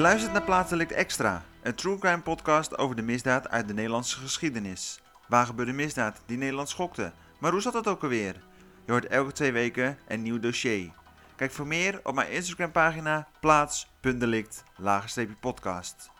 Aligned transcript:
Je 0.00 0.06
luistert 0.06 0.32
naar 0.32 0.42
Plaatselijk 0.42 0.90
Extra, 0.90 1.42
een 1.62 1.74
true 1.74 1.98
crime 1.98 2.20
podcast 2.20 2.78
over 2.78 2.96
de 2.96 3.02
misdaad 3.02 3.48
uit 3.48 3.68
de 3.68 3.74
Nederlandse 3.74 4.18
geschiedenis. 4.18 5.00
Waar 5.28 5.46
gebeurde 5.46 5.72
misdaad 5.72 6.22
die 6.26 6.36
Nederland 6.36 6.68
schokte? 6.68 7.12
Maar 7.38 7.52
hoe 7.52 7.60
zat 7.60 7.72
dat 7.72 7.86
ook 7.86 8.02
alweer? 8.02 8.42
Je 8.84 8.92
hoort 8.92 9.06
elke 9.06 9.32
twee 9.32 9.52
weken 9.52 9.98
een 10.08 10.22
nieuw 10.22 10.38
dossier. 10.38 10.90
Kijk 11.36 11.50
voor 11.50 11.66
meer 11.66 12.00
op 12.02 12.14
mijn 12.14 12.30
Instagram 12.30 12.72
pagina 12.72 13.28
plaats.delict 13.40 14.64
podcast. 15.40 16.10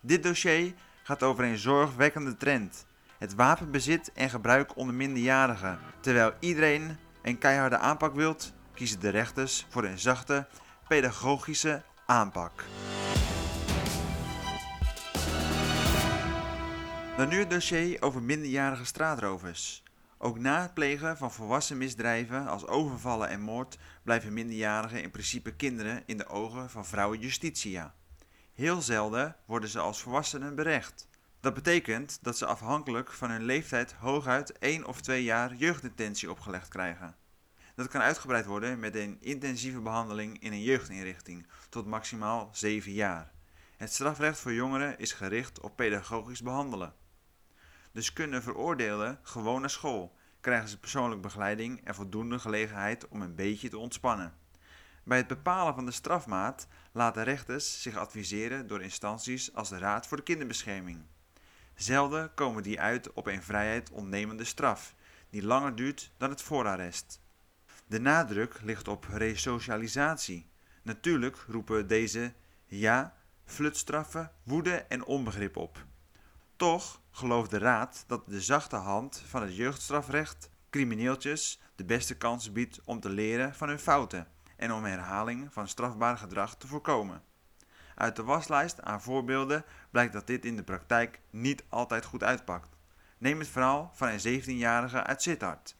Dit 0.00 0.22
dossier 0.22 0.74
gaat 1.02 1.22
over 1.22 1.44
een 1.44 1.58
zorgwekkende 1.58 2.36
trend. 2.36 2.86
Het 3.18 3.34
wapenbezit 3.34 4.12
en 4.12 4.30
gebruik 4.30 4.76
onder 4.76 4.94
minderjarigen. 4.94 5.78
Terwijl 6.00 6.32
iedereen 6.40 6.96
een 7.22 7.38
keiharde 7.38 7.78
aanpak 7.78 8.14
wilt, 8.14 8.52
kiezen 8.74 9.00
de 9.00 9.08
rechters 9.08 9.66
voor 9.68 9.84
een 9.84 9.98
zachte, 9.98 10.46
pedagogische 10.88 11.82
aanpak. 12.06 12.64
Dan 17.16 17.28
nu 17.28 17.38
het 17.38 17.50
dossier 17.50 18.02
over 18.02 18.22
minderjarige 18.22 18.84
straatrovers. 18.84 19.82
Ook 20.18 20.38
na 20.38 20.62
het 20.62 20.74
plegen 20.74 21.16
van 21.16 21.32
volwassen 21.32 21.78
misdrijven 21.78 22.46
als 22.46 22.66
overvallen 22.66 23.28
en 23.28 23.40
moord 23.40 23.78
blijven 24.02 24.32
minderjarigen 24.32 25.02
in 25.02 25.10
principe 25.10 25.54
kinderen 25.56 26.02
in 26.06 26.16
de 26.16 26.26
ogen 26.26 26.70
van 26.70 26.86
vrouwen 26.86 27.18
justitia. 27.18 27.94
Heel 28.52 28.80
zelden 28.80 29.36
worden 29.46 29.68
ze 29.68 29.78
als 29.78 30.02
volwassenen 30.02 30.54
berecht. 30.54 31.08
Dat 31.40 31.54
betekent 31.54 32.18
dat 32.22 32.38
ze 32.38 32.46
afhankelijk 32.46 33.12
van 33.12 33.30
hun 33.30 33.44
leeftijd 33.44 33.92
hooguit 33.92 34.58
1 34.58 34.86
of 34.86 35.00
2 35.00 35.22
jaar 35.22 35.54
jeugddetentie 35.54 36.30
opgelegd 36.30 36.68
krijgen. 36.68 37.16
Dat 37.74 37.88
kan 37.88 38.00
uitgebreid 38.00 38.46
worden 38.46 38.80
met 38.80 38.94
een 38.94 39.16
intensieve 39.20 39.80
behandeling 39.80 40.42
in 40.42 40.52
een 40.52 40.62
jeugdinrichting 40.62 41.46
tot 41.68 41.86
maximaal 41.86 42.48
7 42.52 42.92
jaar. 42.92 43.32
Het 43.76 43.92
strafrecht 43.92 44.38
voor 44.38 44.52
jongeren 44.52 44.98
is 44.98 45.12
gericht 45.12 45.60
op 45.60 45.76
pedagogisch 45.76 46.42
behandelen. 46.42 47.00
Dus 47.92 48.12
kunnen 48.12 48.42
veroordeelden 48.42 49.18
gewoon 49.22 49.60
naar 49.60 49.70
school, 49.70 50.16
krijgen 50.40 50.68
ze 50.68 50.78
persoonlijke 50.78 51.22
begeleiding 51.22 51.84
en 51.84 51.94
voldoende 51.94 52.38
gelegenheid 52.38 53.08
om 53.08 53.22
een 53.22 53.34
beetje 53.34 53.68
te 53.68 53.78
ontspannen. 53.78 54.34
Bij 55.04 55.18
het 55.18 55.26
bepalen 55.26 55.74
van 55.74 55.84
de 55.84 55.92
strafmaat 55.92 56.66
laten 56.92 57.24
rechters 57.24 57.82
zich 57.82 57.96
adviseren 57.96 58.66
door 58.66 58.82
instanties 58.82 59.54
als 59.54 59.68
de 59.68 59.78
Raad 59.78 60.06
voor 60.06 60.16
de 60.16 60.22
Kinderbescherming. 60.22 61.02
Zelden 61.74 62.34
komen 62.34 62.62
die 62.62 62.80
uit 62.80 63.12
op 63.12 63.26
een 63.26 63.42
vrijheid 63.42 63.90
ontnemende 63.90 64.44
straf, 64.44 64.94
die 65.30 65.44
langer 65.44 65.74
duurt 65.74 66.12
dan 66.16 66.30
het 66.30 66.42
voorarrest. 66.42 67.20
De 67.86 68.00
nadruk 68.00 68.60
ligt 68.62 68.88
op 68.88 69.06
resocialisatie. 69.10 70.50
Natuurlijk 70.82 71.44
roepen 71.48 71.86
deze 71.86 72.32
ja, 72.66 73.16
flutstraffen, 73.44 74.32
woede 74.42 74.74
en 74.74 75.04
onbegrip 75.04 75.56
op. 75.56 75.86
Toch 76.62 77.00
gelooft 77.10 77.50
de 77.50 77.58
Raad 77.58 78.04
dat 78.06 78.22
de 78.26 78.40
zachte 78.40 78.76
hand 78.76 79.22
van 79.26 79.42
het 79.42 79.56
jeugdstrafrecht 79.56 80.50
crimineeltjes 80.70 81.60
de 81.76 81.84
beste 81.84 82.16
kans 82.16 82.52
biedt 82.52 82.80
om 82.84 83.00
te 83.00 83.08
leren 83.08 83.54
van 83.54 83.68
hun 83.68 83.78
fouten 83.78 84.28
en 84.56 84.72
om 84.72 84.84
herhaling 84.84 85.52
van 85.52 85.68
strafbaar 85.68 86.18
gedrag 86.18 86.56
te 86.56 86.66
voorkomen. 86.66 87.22
Uit 87.94 88.16
de 88.16 88.22
waslijst 88.22 88.82
aan 88.82 89.02
voorbeelden 89.02 89.64
blijkt 89.90 90.12
dat 90.12 90.26
dit 90.26 90.44
in 90.44 90.56
de 90.56 90.62
praktijk 90.62 91.20
niet 91.30 91.64
altijd 91.68 92.04
goed 92.04 92.22
uitpakt. 92.22 92.76
Neem 93.18 93.38
het 93.38 93.48
verhaal 93.48 93.90
van 93.94 94.08
een 94.08 94.42
17-jarige 94.42 95.02
uit 95.02 95.22
Sittard, 95.22 95.76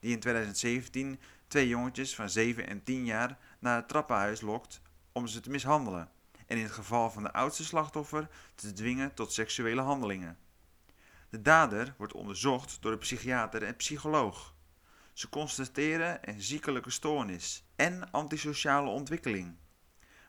die 0.00 0.12
in 0.12 0.20
2017 0.20 1.20
twee 1.48 1.68
jongetjes 1.68 2.14
van 2.14 2.30
7 2.30 2.66
en 2.66 2.82
10 2.82 3.04
jaar 3.04 3.38
naar 3.58 3.76
het 3.76 3.88
trappenhuis 3.88 4.40
lokt 4.40 4.80
om 5.12 5.26
ze 5.26 5.40
te 5.40 5.50
mishandelen 5.50 6.14
en 6.46 6.56
in 6.56 6.62
het 6.62 6.72
geval 6.72 7.10
van 7.10 7.22
de 7.22 7.32
oudste 7.32 7.64
slachtoffer 7.64 8.28
te 8.54 8.72
dwingen 8.72 9.14
tot 9.14 9.32
seksuele 9.32 9.80
handelingen. 9.80 10.38
De 11.30 11.42
dader 11.42 11.94
wordt 11.98 12.12
onderzocht 12.12 12.78
door 12.80 12.90
de 12.90 12.98
psychiater 12.98 13.62
en 13.62 13.76
psycholoog. 13.76 14.54
Ze 15.12 15.28
constateren 15.28 16.18
een 16.20 16.42
ziekelijke 16.42 16.90
stoornis 16.90 17.64
en 17.76 18.10
antisociale 18.10 18.88
ontwikkeling, 18.88 19.56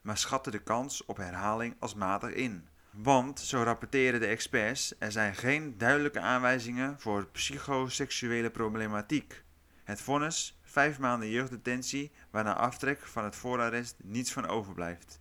maar 0.02 0.18
schatten 0.18 0.52
de 0.52 0.64
kans 0.64 1.06
op 1.06 1.18
herhaling 1.18 1.76
als 1.80 1.94
matig 1.94 2.34
in. 2.34 2.68
Want, 2.92 3.40
zo 3.40 3.64
rapporteren 3.64 4.20
de 4.20 4.26
experts, 4.26 4.94
er 5.00 5.12
zijn 5.12 5.36
geen 5.36 5.78
duidelijke 5.78 6.20
aanwijzingen 6.20 7.00
voor 7.00 7.28
psychoseksuele 7.28 8.50
problematiek. 8.50 9.44
Het 9.84 10.02
vonnis, 10.02 10.60
vijf 10.64 11.00
maanden 11.00 11.30
jeugddetentie, 11.30 12.12
waarna 12.30 12.56
aftrek 12.56 13.06
van 13.06 13.24
het 13.24 13.36
voorarrest 13.36 13.96
niets 14.04 14.34
van 14.34 14.48
overblijft. 14.48 15.20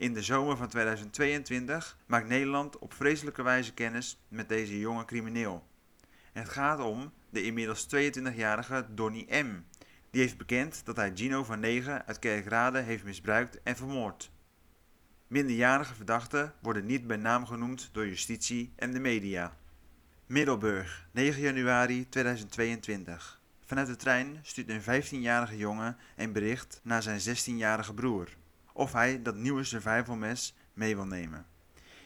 In 0.00 0.14
de 0.14 0.22
zomer 0.22 0.56
van 0.56 0.68
2022 0.68 1.98
maakt 2.06 2.28
Nederland 2.28 2.78
op 2.78 2.94
vreselijke 2.94 3.42
wijze 3.42 3.74
kennis 3.74 4.20
met 4.28 4.48
deze 4.48 4.78
jonge 4.78 5.04
crimineel. 5.04 5.66
Het 6.32 6.48
gaat 6.48 6.80
om 6.80 7.12
de 7.30 7.42
inmiddels 7.42 7.86
22-jarige 7.86 8.86
Donny 8.90 9.26
M. 9.28 9.64
Die 10.10 10.20
heeft 10.20 10.36
bekend 10.36 10.84
dat 10.84 10.96
hij 10.96 11.12
Gino 11.14 11.44
van 11.44 11.60
9 11.60 12.06
uit 12.06 12.18
Kerkrade 12.18 12.78
heeft 12.78 13.04
misbruikt 13.04 13.62
en 13.62 13.76
vermoord. 13.76 14.30
Minderjarige 15.26 15.94
verdachten 15.94 16.54
worden 16.60 16.86
niet 16.86 17.06
bij 17.06 17.16
naam 17.16 17.46
genoemd 17.46 17.88
door 17.92 18.08
justitie 18.08 18.72
en 18.76 18.92
de 18.92 19.00
media. 19.00 19.56
Middelburg, 20.26 21.08
9 21.10 21.42
januari 21.42 22.08
2022. 22.08 23.40
Vanuit 23.66 23.86
de 23.86 23.96
trein 23.96 24.38
stuurt 24.42 24.68
een 24.68 25.02
15-jarige 25.02 25.56
jongen 25.56 25.96
een 26.16 26.32
bericht 26.32 26.80
naar 26.82 27.02
zijn 27.02 27.20
16-jarige 27.20 27.94
broer 27.94 28.28
of 28.72 28.92
hij 28.92 29.22
dat 29.22 29.34
nieuwe 29.34 29.64
survival 29.64 30.16
mes 30.16 30.56
mee 30.72 30.94
wil 30.94 31.06
nemen. 31.06 31.46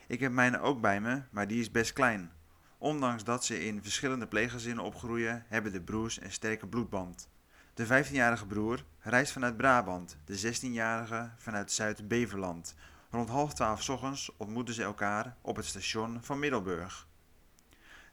Ik 0.07 0.21
heb 0.21 0.33
mijne 0.33 0.61
ook 0.61 0.81
bij 0.81 1.01
me, 1.01 1.23
maar 1.31 1.47
die 1.47 1.61
is 1.61 1.71
best 1.71 1.93
klein. 1.93 2.33
Ondanks 2.79 3.25
dat 3.25 3.45
ze 3.45 3.65
in 3.65 3.83
verschillende 3.83 4.27
pleeggezinnen 4.27 4.85
opgroeien, 4.85 5.45
hebben 5.49 5.73
de 5.73 5.81
broers 5.81 6.21
een 6.21 6.33
sterke 6.33 6.67
bloedband. 6.67 7.29
De 7.75 7.87
15-jarige 7.87 8.47
broer 8.47 8.85
reist 9.01 9.33
vanuit 9.33 9.57
Brabant, 9.57 10.17
de 10.25 10.55
16-jarige 10.55 11.31
vanuit 11.39 11.73
Zuid-Beverland. 11.73 12.75
Rond 13.11 13.29
half 13.29 13.55
twaalf 13.55 13.89
ochtends 13.89 14.31
ontmoeten 14.37 14.75
ze 14.75 14.83
elkaar 14.83 15.37
op 15.41 15.57
het 15.57 15.65
station 15.65 16.19
van 16.23 16.39
Middelburg. 16.39 17.07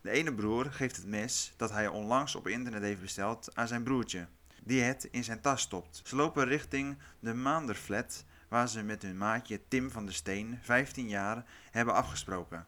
De 0.01 0.09
ene 0.09 0.33
broer 0.33 0.71
geeft 0.71 0.95
het 0.95 1.05
mes 1.05 1.53
dat 1.57 1.71
hij 1.71 1.87
onlangs 1.87 2.35
op 2.35 2.47
internet 2.47 2.81
heeft 2.81 3.01
besteld 3.01 3.55
aan 3.55 3.67
zijn 3.67 3.83
broertje, 3.83 4.27
die 4.63 4.81
het 4.81 5.07
in 5.11 5.23
zijn 5.23 5.41
tas 5.41 5.61
stopt. 5.61 6.01
Ze 6.03 6.15
lopen 6.15 6.45
richting 6.45 6.97
de 7.19 7.33
Maanderflat 7.33 8.25
waar 8.51 8.69
ze 8.69 8.83
met 8.83 9.01
hun 9.01 9.17
maatje 9.17 9.67
Tim 9.67 9.91
van 9.91 10.05
der 10.05 10.13
Steen, 10.13 10.59
15 10.61 11.07
jaar, 11.07 11.45
hebben 11.71 11.93
afgesproken. 11.93 12.65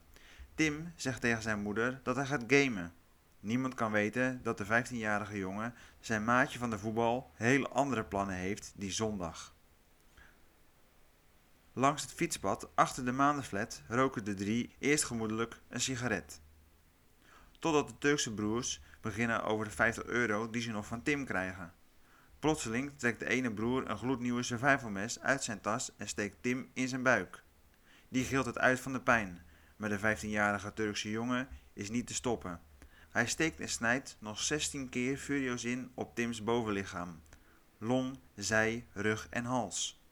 Tim 0.56 0.94
zegt 0.96 1.22
tegen 1.22 1.42
zijn 1.42 1.62
moeder 1.62 2.00
dat 2.04 2.16
hij 2.16 2.26
gaat 2.26 2.44
gamen. 2.48 2.94
Niemand 3.40 3.74
kan 3.74 3.92
weten 3.92 4.40
dat 4.44 4.58
de 4.58 4.66
15-jarige 4.66 5.38
jongen 5.38 5.74
zijn 6.00 6.24
maatje 6.24 6.60
van 6.60 6.70
de 6.70 6.80
voetbal 6.80 7.32
hele 7.34 7.68
andere 7.68 8.04
plannen 8.04 8.36
heeft 8.36 8.74
die 8.76 8.92
zondag. 8.92 9.56
Langs 11.74 12.02
het 12.02 12.14
fietspad 12.14 12.76
achter 12.76 13.06
de 13.06 13.12
maandenflat 13.12 13.82
roken 13.88 14.26
de 14.26 14.34
drie 14.34 14.76
eerst 14.80 15.04
gemoedelijk 15.04 15.62
een 15.70 15.82
sigaret. 15.82 16.42
Totdat 17.60 17.88
de 17.88 17.98
Turkse 17.98 18.34
broers 18.34 18.82
beginnen 19.02 19.44
over 19.44 19.66
de 19.66 19.72
50 19.72 20.04
euro 20.04 20.50
die 20.50 20.62
ze 20.62 20.72
nog 20.72 20.86
van 20.86 21.04
Tim 21.04 21.26
krijgen. 21.26 21.74
Plotseling 22.44 22.92
trekt 22.98 23.20
de 23.20 23.30
ene 23.30 23.54
broer 23.54 23.90
een 23.90 23.98
gloednieuwe 23.98 24.44
survivalmes 24.44 25.20
uit 25.20 25.44
zijn 25.44 25.62
tas 25.62 25.92
en 25.98 26.08
steekt 26.08 26.36
Tim 26.42 26.70
in 26.74 26.88
zijn 26.88 27.04
buik. 27.04 27.44
Die 28.10 28.24
gilt 28.24 28.46
het 28.46 28.58
uit 28.58 28.80
van 28.80 28.94
de 28.94 29.02
pijn, 29.02 29.42
maar 29.76 29.90
de 29.90 30.00
15-jarige 30.00 30.74
Turkse 30.74 31.10
jongen 31.10 31.48
is 31.74 31.90
niet 31.90 32.08
te 32.08 32.14
stoppen. 32.14 32.60
Hij 33.10 33.28
steekt 33.28 33.60
en 33.60 33.70
snijdt 33.70 34.18
nog 34.20 34.40
16 34.40 34.90
keer 34.90 35.18
furieus 35.18 35.64
in 35.64 35.92
op 35.94 36.16
Tims 36.16 36.44
bovenlichaam. 36.44 37.22
Long, 37.78 38.20
zij, 38.36 38.88
rug 38.94 39.28
en 39.30 39.46
hals. 39.46 40.04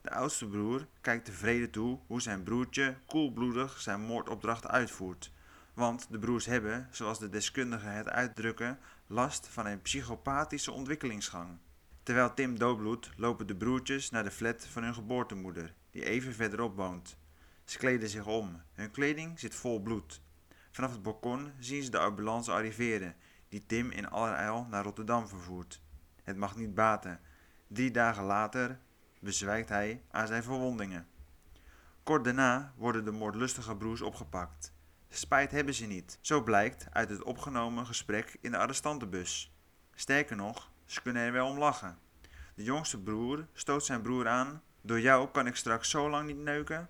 De 0.00 0.10
oudste 0.10 0.46
broer 0.48 0.86
kijkt 1.00 1.24
tevreden 1.24 1.70
toe 1.70 1.98
hoe 2.06 2.22
zijn 2.22 2.42
broertje 2.42 2.96
koelbloedig 3.06 3.80
zijn 3.80 4.00
moordopdracht 4.00 4.66
uitvoert. 4.66 5.32
Want 5.74 6.06
de 6.10 6.18
broers 6.18 6.46
hebben, 6.46 6.88
zoals 6.90 7.18
de 7.18 7.28
deskundigen 7.28 7.92
het 7.92 8.08
uitdrukken, 8.08 8.78
last 9.06 9.48
van 9.48 9.66
een 9.66 9.82
psychopathische 9.82 10.72
ontwikkelingsgang. 10.72 11.58
Terwijl 12.02 12.34
Tim 12.34 12.58
doodbloedt, 12.58 13.10
lopen 13.16 13.46
de 13.46 13.56
broertjes 13.56 14.10
naar 14.10 14.24
de 14.24 14.30
flat 14.30 14.66
van 14.66 14.82
hun 14.82 14.94
geboortemoeder, 14.94 15.74
die 15.90 16.04
even 16.04 16.34
verderop 16.34 16.76
woont. 16.76 17.16
Ze 17.64 17.78
kleden 17.78 18.08
zich 18.08 18.26
om, 18.26 18.62
hun 18.72 18.90
kleding 18.90 19.40
zit 19.40 19.54
vol 19.54 19.80
bloed. 19.80 20.22
Vanaf 20.70 20.92
het 20.92 21.02
balkon 21.02 21.52
zien 21.58 21.82
ze 21.82 21.90
de 21.90 21.98
ambulance 21.98 22.52
arriveren, 22.52 23.14
die 23.48 23.66
Tim 23.66 23.90
in 23.90 24.08
allerijl 24.08 24.66
naar 24.70 24.84
Rotterdam 24.84 25.28
vervoert. 25.28 25.80
Het 26.22 26.36
mag 26.36 26.56
niet 26.56 26.74
baten. 26.74 27.20
Drie 27.66 27.90
dagen 27.90 28.24
later 28.24 28.78
bezwijkt 29.20 29.68
hij 29.68 30.02
aan 30.10 30.26
zijn 30.26 30.42
verwondingen. 30.42 31.06
Kort 32.02 32.24
daarna 32.24 32.72
worden 32.76 33.04
de 33.04 33.10
moordlustige 33.10 33.76
broers 33.76 34.00
opgepakt. 34.00 34.72
Spijt 35.14 35.50
hebben 35.50 35.74
ze 35.74 35.86
niet, 35.86 36.18
zo 36.20 36.42
blijkt 36.42 36.86
uit 36.90 37.08
het 37.08 37.22
opgenomen 37.22 37.86
gesprek 37.86 38.36
in 38.40 38.50
de 38.50 38.56
arrestantenbus. 38.58 39.52
Sterker 39.94 40.36
nog, 40.36 40.70
ze 40.86 41.02
kunnen 41.02 41.22
er 41.22 41.32
wel 41.32 41.48
om 41.48 41.58
lachen. 41.58 41.98
De 42.54 42.62
jongste 42.62 42.98
broer 42.98 43.46
stoot 43.52 43.84
zijn 43.84 44.02
broer 44.02 44.28
aan: 44.28 44.62
Door 44.80 45.00
jou 45.00 45.28
kan 45.30 45.46
ik 45.46 45.56
straks 45.56 45.90
zo 45.90 46.10
lang 46.10 46.26
niet 46.26 46.38
neuken. 46.38 46.88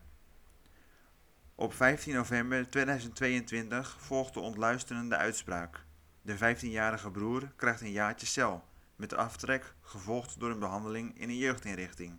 Op 1.55 1.75
15 1.75 2.15
november 2.15 2.71
2022 2.71 3.97
volgt 4.01 4.35
de 4.35 4.41
ontluisterende 4.41 5.17
uitspraak. 5.17 5.85
De 6.23 6.37
15-jarige 6.37 7.11
broer 7.11 7.53
krijgt 7.57 7.81
een 7.81 7.91
jaartje 7.91 8.27
cel, 8.27 8.65
met 8.97 9.15
aftrek 9.15 9.75
gevolgd 9.81 10.41
door 10.41 10.51
een 10.51 10.59
behandeling 10.59 11.19
in 11.19 11.29
een 11.29 11.37
jeugdinrichting. 11.37 12.19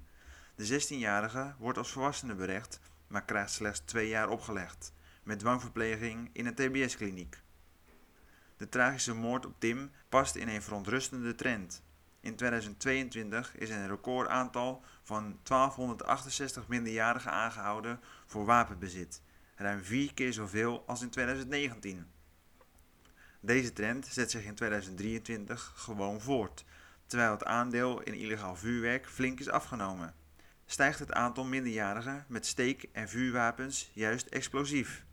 De 0.56 0.82
16-jarige 0.82 1.56
wordt 1.58 1.78
als 1.78 1.92
volwassene 1.92 2.36
berecht, 2.36 2.80
maar 3.08 3.26
krijgt 3.26 3.52
slechts 3.52 3.80
twee 3.80 4.08
jaar 4.08 4.30
opgelegd, 4.30 4.94
met 5.24 5.40
dwangverpleging 5.40 6.30
in 6.34 6.46
een 6.46 6.56
TBS-kliniek. 6.56 7.42
De 8.58 8.70
tragische 8.70 9.14
moord 9.14 9.46
op 9.46 9.54
Tim 9.60 9.92
past 10.10 10.36
in 10.36 10.48
een 10.48 10.62
verontrustende 10.62 11.36
trend. 11.36 11.84
In 12.20 12.36
2022 12.36 13.58
is 13.58 13.70
een 13.70 13.88
recordaantal 13.88 14.84
van 15.04 15.40
1268 15.44 16.68
minderjarigen 16.68 17.31
aangehouden 17.31 18.00
voor 18.25 18.46
wapenbezit, 18.46 19.22
ruim 19.56 19.84
vier 19.84 20.14
keer 20.14 20.34
zoveel 20.34 20.84
als 20.88 21.02
in 21.02 21.10
2019. 21.10 22.06
Deze 23.40 23.74
trend 23.74 24.08
zet 24.08 24.31
zich 24.31 24.44
in 24.44 24.56
2023 24.56 25.74
gewoon 25.76 26.22
voort, 26.22 26.66
terwijl 27.06 27.31
het 27.31 27.46
aandeel 27.46 28.02
in 28.02 28.14
illegaal 28.14 28.56
vuurwerk 28.56 29.08
flink 29.08 29.40
is 29.40 29.50
afgenomen. 29.50 30.14
Stijgt 30.66 31.00
het 31.00 31.14
aantal 31.14 31.44
minderjarigen 31.44 32.26
met 32.28 32.46
steek- 32.46 32.90
en 32.92 33.10
vuurwapens 33.10 33.92
juist 33.94 34.28
explosief. 34.28 35.06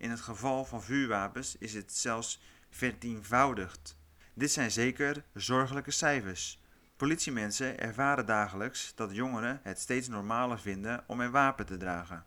In 0.00 0.10
het 0.10 0.20
geval 0.20 0.64
van 0.64 0.82
vuurwapens 0.82 1.56
is 1.58 1.74
het 1.74 1.96
zelfs 1.96 2.40
vertienvoudigd. 2.70 3.96
Dit 4.34 4.52
zijn 4.52 4.70
zeker 4.70 5.24
zorgelijke 5.34 5.90
cijfers. 5.90 6.62
Politiemensen 6.96 7.78
ervaren 7.78 8.26
dagelijks 8.26 8.92
dat 8.94 9.14
jongeren 9.14 9.60
het 9.62 9.78
steeds 9.78 10.08
normaler 10.08 10.60
vinden 10.60 11.04
om 11.06 11.20
een 11.20 11.30
wapen 11.30 11.66
te 11.66 11.76
dragen. 11.76 12.26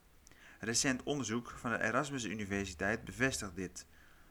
Recent 0.59 1.03
onderzoek 1.03 1.53
van 1.57 1.71
de 1.71 1.83
Erasmus 1.83 2.23
Universiteit 2.23 3.03
bevestigt 3.03 3.55
dit. 3.55 3.85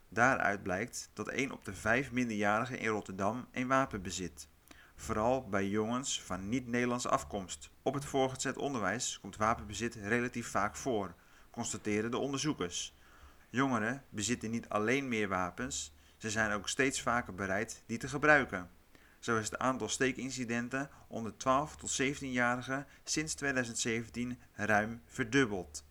Daaruit 0.08 0.62
blijkt 0.62 1.10
dat 1.12 1.28
1 1.28 1.52
op 1.52 1.64
de 1.64 1.74
5 1.74 2.12
minderjarigen 2.12 2.78
in 2.78 2.88
Rotterdam 2.88 3.48
een 3.52 3.68
wapen 3.68 4.02
bezit. 4.02 4.48
Vooral 4.96 5.48
bij 5.48 5.68
jongens 5.68 6.22
van 6.22 6.48
niet-Nederlandse 6.48 7.08
afkomst. 7.08 7.70
Op 7.82 7.94
het 7.94 8.04
voorgezet 8.04 8.56
onderwijs 8.56 9.18
komt 9.20 9.36
wapenbezit 9.36 9.94
relatief 9.94 10.46
vaak 10.48 10.76
voor, 10.76 11.14
constateren 11.50 12.10
de 12.10 12.18
onderzoekers. 12.18 12.94
Jongeren 13.52 14.04
bezitten 14.08 14.50
niet 14.50 14.68
alleen 14.68 15.08
meer 15.08 15.28
wapens, 15.28 15.92
ze 16.16 16.30
zijn 16.30 16.52
ook 16.52 16.68
steeds 16.68 17.02
vaker 17.02 17.34
bereid 17.34 17.82
die 17.86 17.98
te 17.98 18.08
gebruiken. 18.08 18.70
Zo 19.18 19.38
is 19.38 19.44
het 19.44 19.58
aantal 19.58 19.88
steekincidenten 19.88 20.90
onder 21.08 21.36
12 21.36 21.76
tot 21.76 22.02
17-jarigen 22.02 22.86
sinds 23.04 23.34
2017 23.34 24.38
ruim 24.52 25.02
verdubbeld. 25.06 25.84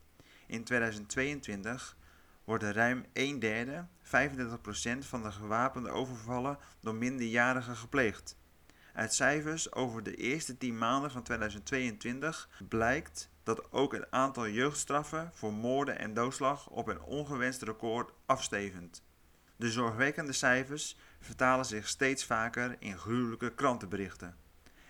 In 0.47 0.63
2022 0.63 1.97
worden 2.43 2.73
ruim 2.73 3.05
1 3.13 3.39
derde, 3.39 3.85
35% 4.03 4.09
van 4.99 5.23
de 5.23 5.31
gewapende 5.31 5.89
overvallen 5.89 6.57
door 6.79 6.95
minderjarigen 6.95 7.75
gepleegd. 7.75 8.37
Uit 8.93 9.13
cijfers 9.13 9.73
over 9.73 10.03
de 10.03 10.15
eerste 10.15 10.57
10 10.57 10.77
maanden 10.77 11.11
van 11.11 11.23
2022 11.23 12.49
blijkt 12.67 13.29
dat 13.43 13.71
ook 13.71 13.93
het 13.93 14.11
aantal 14.11 14.47
jeugdstraffen 14.47 15.31
voor 15.33 15.53
moorden 15.53 15.99
en 15.99 16.13
doodslag 16.13 16.69
op 16.69 16.87
een 16.87 17.01
ongewenst 17.01 17.61
record 17.61 18.11
afstevend. 18.25 19.03
De 19.55 19.71
zorgwekkende 19.71 20.33
cijfers 20.33 20.97
vertalen 21.19 21.65
zich 21.65 21.87
steeds 21.87 22.25
vaker 22.25 22.75
in 22.79 22.97
gruwelijke 22.97 23.53
krantenberichten. 23.53 24.35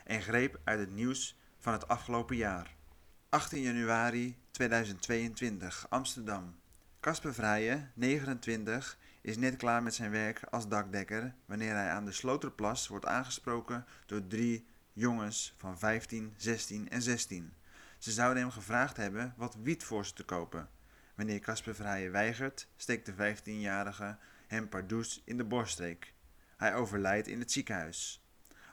En 0.04 0.22
greep 0.22 0.60
uit 0.64 0.80
het 0.80 0.92
nieuws 0.92 1.38
van 1.58 1.74
het 1.74 1.88
afgelopen 1.88 2.36
jaar. 2.36 2.76
18 3.30 3.62
januari 3.62 4.38
2022, 4.52 5.86
Amsterdam. 5.90 6.56
Casper 7.00 7.34
Vrijen, 7.34 7.92
29, 7.94 8.98
is 9.22 9.38
net 9.38 9.56
klaar 9.56 9.84
met 9.84 9.94
zijn 9.94 10.12
werk 10.12 10.44
als 10.50 10.68
dakdekker 10.68 11.36
wanneer 11.46 11.74
hij 11.74 11.90
aan 11.90 12.06
de 12.06 12.12
Sloterplas 12.12 12.88
wordt 12.88 13.06
aangesproken 13.06 13.86
door 14.06 14.28
drie 14.28 14.66
jongens 14.94 15.54
van 15.58 15.80
15, 15.80 16.34
16 16.38 16.90
en 16.90 17.02
16. 17.02 17.54
Ze 18.02 18.12
zouden 18.12 18.44
hem 18.44 18.52
gevraagd 18.52 18.98
hebben 18.98 19.34
wat 19.38 19.58
wiet 19.64 19.84
voor 19.84 20.06
ze 20.06 20.14
te 20.14 20.24
kopen. 20.24 20.70
Wanneer 21.16 21.40
Casper 21.40 21.76
Vrijen 21.76 22.12
weigert, 22.12 22.68
steekt 22.76 23.06
de 23.06 23.14
15-jarige 23.14 24.18
hem 24.48 24.70
pardoes 24.70 25.22
in 25.26 25.38
de 25.38 25.44
borststreek. 25.44 26.14
Hij 26.58 26.76
overlijdt 26.76 27.28
in 27.28 27.40
het 27.40 27.52
ziekenhuis. 27.52 28.26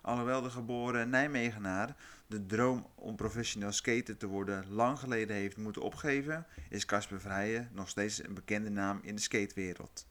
Alhoewel 0.03 0.43
de 0.43 0.51
geboren 0.51 1.11
Nijmegenaar 1.11 1.97
de 2.27 2.47
droom 2.47 2.87
om 2.95 3.17
professioneel 3.17 3.73
skater 3.73 4.17
te 4.17 4.27
worden 4.27 4.73
lang 4.73 4.99
geleden 4.99 5.37
heeft 5.37 5.57
moeten 5.57 5.83
opgeven, 5.83 6.47
is 6.69 6.85
Casper 6.85 7.21
Vrijen 7.21 7.69
nog 7.73 7.89
steeds 7.89 8.25
een 8.25 8.35
bekende 8.35 8.71
naam 8.71 9.01
in 9.03 9.15
de 9.15 9.23
skatewereld. 9.23 10.07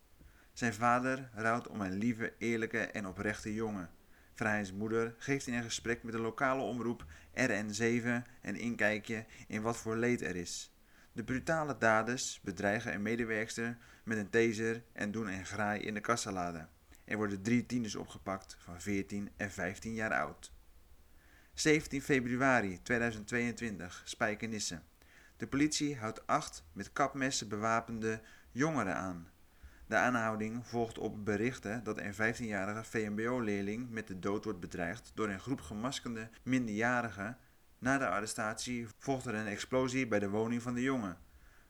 Zijn 0.53 0.73
vader 0.73 1.29
rouwt 1.33 1.67
om 1.67 1.81
een 1.81 1.97
lieve, 1.97 2.33
eerlijke 2.37 2.79
en 2.79 3.07
oprechte 3.07 3.53
jongen. 3.53 3.89
Vrijens 4.37 4.73
moeder 4.73 5.15
geeft 5.17 5.47
in 5.47 5.53
een 5.53 5.63
gesprek 5.63 6.03
met 6.03 6.13
de 6.13 6.19
lokale 6.19 6.61
omroep 6.61 7.05
RN7 7.33 8.07
een 8.41 8.55
inkijkje 8.55 9.25
in 9.47 9.61
wat 9.61 9.77
voor 9.77 9.95
leed 9.95 10.21
er 10.21 10.35
is. 10.35 10.73
De 11.11 11.23
brutale 11.23 11.77
daders 11.77 12.39
bedreigen 12.43 12.93
een 12.93 13.01
medewerkster 13.01 13.77
met 14.03 14.17
een 14.17 14.29
taser 14.29 14.83
en 14.93 15.11
doen 15.11 15.27
een 15.27 15.45
graai 15.45 15.79
in 15.81 15.93
de 15.93 15.99
kassalade. 15.99 16.67
Er 17.03 17.17
worden 17.17 17.41
drie 17.41 17.65
tieners 17.65 17.95
opgepakt 17.95 18.57
van 18.59 18.81
14 18.81 19.29
en 19.37 19.51
15 19.51 19.93
jaar 19.93 20.13
oud. 20.13 20.51
17 21.53 22.01
februari 22.01 22.81
2022, 22.81 24.01
Spijkenisse. 24.05 24.81
De 25.37 25.47
politie 25.47 25.97
houdt 25.97 26.27
acht 26.27 26.63
met 26.73 26.93
kapmessen 26.93 27.47
bewapende 27.47 28.21
jongeren 28.51 28.95
aan. 28.95 29.31
De 29.87 29.95
aanhouding 29.95 30.67
volgt 30.67 30.97
op 30.97 31.25
berichten 31.25 31.83
dat 31.83 31.97
een 31.97 32.13
15-jarige 32.13 32.83
VMBO-leerling 32.83 33.89
met 33.89 34.07
de 34.07 34.19
dood 34.19 34.43
wordt 34.43 34.59
bedreigd 34.59 35.11
door 35.15 35.29
een 35.29 35.39
groep 35.39 35.61
gemaskerde 35.61 36.29
minderjarigen. 36.43 37.37
Na 37.79 37.97
de 37.97 38.07
arrestatie 38.07 38.87
volgt 38.97 39.25
er 39.25 39.33
een 39.33 39.47
explosie 39.47 40.07
bij 40.07 40.19
de 40.19 40.29
woning 40.29 40.61
van 40.61 40.73
de 40.73 40.81
jongen. 40.81 41.17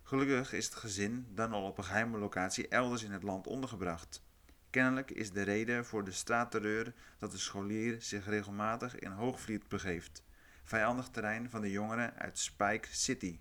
Gelukkig 0.04 0.54
is 0.54 0.66
het 0.66 0.76
gezin 0.76 1.28
dan 1.30 1.52
al 1.52 1.64
op 1.68 1.78
een 1.78 1.84
geheime 1.84 2.18
locatie 2.18 2.68
elders 2.68 3.04
in 3.04 3.12
het 3.12 3.24
land 3.24 3.48
ondergebracht. 3.48 4.26
Kennelijk 4.70 5.12
is 5.12 5.32
de 5.32 5.42
reden 5.42 5.86
voor 5.86 6.04
de 6.04 6.12
straatterreur 6.12 6.94
dat 7.18 7.32
de 7.32 7.38
scholier 7.38 8.02
zich 8.02 8.26
regelmatig 8.26 9.00
in 9.00 9.12
Hoogvliet 9.12 9.68
begeeft, 9.68 10.24
vijandig 10.64 11.08
terrein 11.08 11.50
van 11.50 11.62
de 11.62 11.72
jongeren 11.72 12.16
uit 12.16 12.40
Spike 12.40 12.88
City. 12.92 13.40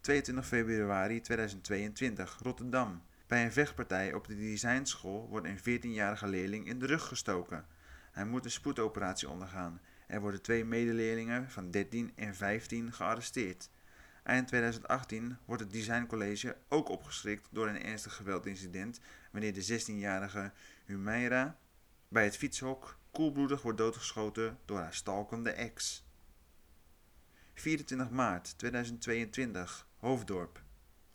22 0.00 0.46
februari 0.46 1.20
2022, 1.20 2.38
Rotterdam. 2.42 3.02
Bij 3.28 3.44
een 3.44 3.52
vechtpartij 3.52 4.14
op 4.14 4.26
de 4.26 4.36
designschool 4.36 5.28
wordt 5.28 5.46
een 5.46 5.80
14-jarige 5.80 6.26
leerling 6.26 6.66
in 6.66 6.78
de 6.78 6.86
rug 6.86 7.06
gestoken. 7.06 7.66
Hij 8.12 8.24
moet 8.24 8.44
een 8.44 8.50
spoedoperatie 8.50 9.28
ondergaan. 9.28 9.80
Er 10.06 10.20
worden 10.20 10.42
twee 10.42 10.64
medeleerlingen 10.64 11.50
van 11.50 11.70
13 11.70 12.12
en 12.14 12.34
15 12.34 12.92
gearresteerd. 12.92 13.70
Eind 14.22 14.48
2018 14.48 15.38
wordt 15.44 15.62
het 15.62 15.72
designcollege 15.72 16.56
ook 16.68 16.88
opgeschrikt 16.88 17.48
door 17.50 17.68
een 17.68 17.82
ernstig 17.82 18.14
geweldincident 18.14 19.00
wanneer 19.30 19.54
de 19.54 19.80
16-jarige 19.80 20.52
Humeira 20.84 21.58
bij 22.08 22.24
het 22.24 22.36
fietshok 22.36 22.98
koelbloedig 23.10 23.62
wordt 23.62 23.78
doodgeschoten 23.78 24.58
door 24.64 24.78
haar 24.78 24.94
stalkende 24.94 25.50
ex. 25.50 26.06
24 27.54 28.10
maart 28.10 28.58
2022, 28.58 29.86
Hoofddorp. 29.96 30.66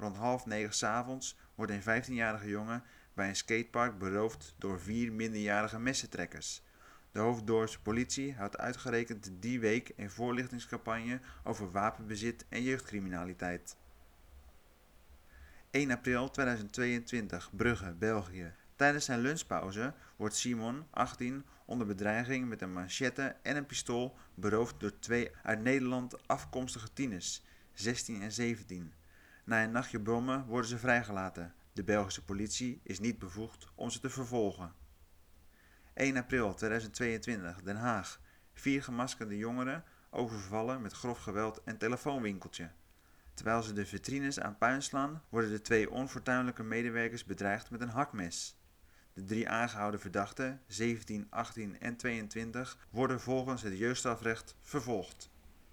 Rond 0.04 0.18
half 0.18 0.46
negen 0.46 0.74
s'avonds 0.74 1.38
wordt 1.56 1.72
een 1.72 2.04
15-jarige 2.04 2.48
jongen 2.48 2.84
bij 3.14 3.30
een 3.30 3.36
skatepark 3.36 3.98
beroofd 3.98 4.56
door 4.58 4.80
vier 4.80 5.14
minderjarige 5.14 5.80
messentrekkers. 5.80 6.64
De 7.12 7.20
Hoofddorpse 7.20 7.82
politie 7.82 8.34
houdt 8.34 8.58
uitgerekend 8.58 9.32
die 9.40 9.60
week 9.60 9.94
een 9.96 10.10
voorlichtingscampagne 10.10 11.20
over 11.44 11.72
wapenbezit 11.72 12.46
en 12.50 12.64
jeugdcriminaliteit. 12.64 13.78
1 15.72 15.92
april 15.92 16.30
2022, 16.30 17.50
Brugge, 17.56 17.94
België. 17.94 18.54
Tijdens 18.76 19.06
zijn 19.06 19.20
lunchpauze 19.20 19.94
wordt 20.16 20.36
Simon, 20.36 20.86
18, 20.90 21.46
onder 21.66 21.88
bedreiging 21.88 22.48
met 22.50 22.62
een 22.62 22.74
machette 22.74 23.36
en 23.42 23.56
een 23.56 23.66
pistool 23.66 24.18
beroofd 24.34 24.80
door 24.80 25.00
twee 25.00 25.32
uit 25.44 25.62
Nederland 25.62 26.28
afkomstige 26.28 26.94
tieners, 26.94 27.44
16 27.74 28.22
en 28.22 28.32
17. 28.32 28.94
Na 29.44 29.64
een 29.64 29.72
nachtje 29.72 30.02
brommen 30.02 30.46
worden 30.46 30.70
ze 30.70 30.78
vrijgelaten. 30.78 31.54
De 31.74 31.84
Belgische 31.84 32.24
politie 32.24 32.82
is 32.84 33.00
niet 33.00 33.20
bevoegd 33.20 33.68
om 33.76 33.90
ze 33.90 34.00
te 34.00 34.10
vervolgen. 34.10 34.74
1 35.94 36.18
april 36.18 36.54
2022, 36.54 37.62
Den 37.62 37.76
Haag. 37.76 38.22
Vier 38.54 38.84
gemaskerde 38.84 39.38
jongeren 39.38 39.84
overvallen 40.10 40.82
met 40.82 40.94
grof 40.94 41.20
geweld 41.20 41.62
een 41.66 41.78
telefoonwinkeltje. 41.78 42.72
Terwijl 43.34 43.62
ze 43.62 43.74
de 43.74 43.86
vitrines 43.86 44.40
aan 44.40 44.58
puin 44.58 44.82
slaan, 44.82 45.22
worden 45.30 45.52
de 45.52 45.62
twee 45.62 45.92
onfortuinlijke 45.92 46.64
medewerkers 46.64 47.26
bedreigd 47.26 47.70
met 47.70 47.82
een 47.82 47.90
hakmes. 47.90 48.58
De 49.14 49.24
drie 49.24 49.50
aangehouden 49.50 50.00
verdachten, 50.00 50.62
17, 50.68 51.28
18 51.30 51.80
en 51.80 51.96
22, 51.96 52.78
worden 52.90 53.22
volgens 53.22 53.62
het 53.62 53.78
jeugdstrafrecht 53.78 54.56
vervolgd. 54.62 55.30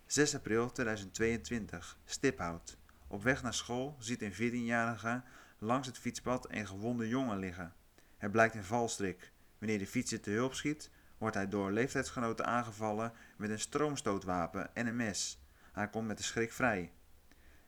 6 0.06 0.34
april 0.34 0.72
2022, 0.72 1.98
Stiphout. 2.04 2.78
Op 3.10 3.22
weg 3.22 3.42
naar 3.42 3.54
school 3.54 3.96
ziet 3.98 4.22
een 4.22 4.32
14-jarige 4.32 5.22
langs 5.58 5.86
het 5.86 5.98
fietspad 5.98 6.46
een 6.50 6.66
gewonde 6.66 7.08
jongen 7.08 7.38
liggen. 7.38 7.74
Het 8.16 8.32
blijkt 8.32 8.54
een 8.54 8.64
valstrik. 8.64 9.32
Wanneer 9.58 9.78
de 9.78 9.86
fietser 9.86 10.20
te 10.20 10.30
hulp 10.30 10.54
schiet, 10.54 10.90
wordt 11.18 11.34
hij 11.34 11.48
door 11.48 11.72
leeftijdsgenoten 11.72 12.46
aangevallen 12.46 13.12
met 13.36 13.50
een 13.50 13.58
stroomstootwapen 13.58 14.74
en 14.74 14.86
een 14.86 14.96
mes. 14.96 15.42
Hij 15.72 15.88
komt 15.88 16.06
met 16.06 16.16
de 16.16 16.22
schrik 16.22 16.52
vrij. 16.52 16.92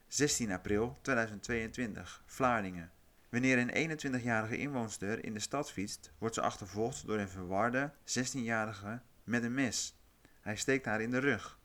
16 0.06 0.52
april 0.52 0.98
2022, 1.00 2.22
Vlaardingen. 2.26 2.90
Wanneer 3.28 3.58
een 3.58 3.98
21-jarige 3.98 4.56
inwoonster 4.56 5.24
in 5.24 5.34
de 5.34 5.40
stad 5.40 5.72
fietst, 5.72 6.12
wordt 6.18 6.34
ze 6.34 6.40
achtervolgd 6.40 7.06
door 7.06 7.18
een 7.18 7.28
verwarde 7.28 7.92
16-jarige 8.04 9.00
met 9.24 9.42
een 9.42 9.54
mes. 9.54 9.98
Hij 10.40 10.56
steekt 10.56 10.84
haar 10.84 11.00
in 11.00 11.10
de 11.10 11.18
rug. 11.18 11.58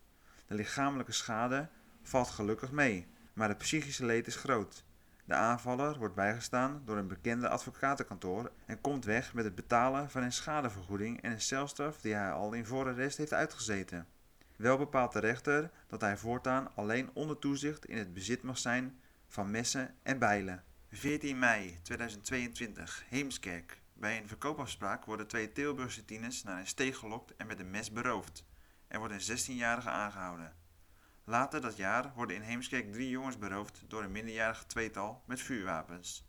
De 0.45 0.55
lichamelijke 0.55 1.11
schade 1.11 1.69
valt 2.01 2.27
gelukkig 2.27 2.71
mee, 2.71 3.07
maar 3.37 3.49
het 3.49 3.57
psychische 3.57 4.05
leed 4.05 4.27
is 4.27 4.35
groot. 4.35 4.83
De 5.25 5.33
aanvaller 5.33 5.97
wordt 5.97 6.15
bijgestaan 6.15 6.81
door 6.85 6.97
een 6.97 7.07
bekende 7.07 7.49
advocatenkantoor 7.49 8.51
en 8.65 8.81
komt 8.81 9.05
weg 9.05 9.33
met 9.33 9.45
het 9.45 9.55
betalen 9.55 10.09
van 10.09 10.23
een 10.23 10.31
schadevergoeding 10.31 11.21
en 11.21 11.31
een 11.31 11.41
celstraf 11.41 12.01
die 12.01 12.13
hij 12.13 12.31
al 12.31 12.53
in 12.53 12.65
voorarrest 12.65 13.17
heeft 13.17 13.33
uitgezeten. 13.33 14.07
Wel 14.55 14.77
bepaalt 14.77 15.13
de 15.13 15.19
rechter 15.19 15.71
dat 15.87 16.01
hij 16.01 16.17
voortaan 16.17 16.75
alleen 16.75 17.09
onder 17.13 17.39
toezicht 17.39 17.85
in 17.85 17.97
het 17.97 18.13
bezit 18.13 18.43
mag 18.43 18.57
zijn 18.57 18.99
van 19.27 19.51
messen 19.51 19.95
en 20.03 20.19
bijlen. 20.19 20.63
14 20.91 21.39
mei 21.39 21.79
2022, 21.81 23.03
Heemskerk. 23.09 23.81
Bij 23.93 24.17
een 24.17 24.27
verkoopafspraak 24.27 25.05
worden 25.05 25.27
twee 25.27 25.51
Tilburgse 25.51 26.05
tieners 26.05 26.43
naar 26.43 26.59
een 26.59 26.67
steeg 26.67 26.97
gelokt 26.97 27.35
en 27.35 27.47
met 27.47 27.59
een 27.59 27.71
mes 27.71 27.91
beroofd. 27.91 28.45
Er 28.87 28.99
wordt 28.99 29.13
een 29.13 29.37
16-jarige 29.37 29.89
aangehouden. 29.89 30.53
Later 31.29 31.61
dat 31.61 31.77
jaar 31.77 32.11
worden 32.15 32.35
in 32.35 32.41
Heemskerk 32.41 32.91
drie 32.91 33.09
jongens 33.09 33.37
beroofd 33.37 33.83
door 33.87 34.03
een 34.03 34.11
minderjarige 34.11 34.65
tweetal 34.65 35.23
met 35.25 35.41
vuurwapens. 35.41 36.27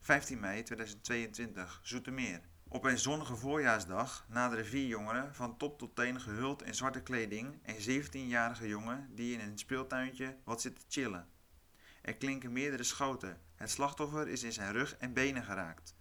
15 0.00 0.40
mei 0.40 0.62
2022, 0.62 1.80
Zoetermeer. 1.82 2.40
Op 2.68 2.84
een 2.84 2.98
zonnige 2.98 3.36
voorjaarsdag 3.36 4.26
naderen 4.28 4.66
vier 4.66 4.86
jongeren 4.86 5.34
van 5.34 5.56
top 5.56 5.78
tot 5.78 5.96
teen 5.96 6.20
gehuld 6.20 6.62
in 6.62 6.74
zwarte 6.74 7.02
kleding 7.02 7.60
een 7.62 8.04
17-jarige 8.04 8.68
jongen 8.68 9.08
die 9.14 9.38
in 9.38 9.40
een 9.40 9.58
speeltuintje 9.58 10.36
wat 10.44 10.60
zit 10.60 10.76
te 10.76 10.84
chillen. 10.88 11.28
Er 12.02 12.16
klinken 12.16 12.52
meerdere 12.52 12.84
schoten. 12.84 13.40
Het 13.54 13.70
slachtoffer 13.70 14.28
is 14.28 14.42
in 14.42 14.52
zijn 14.52 14.72
rug 14.72 14.96
en 14.96 15.12
benen 15.12 15.44
geraakt, 15.44 15.94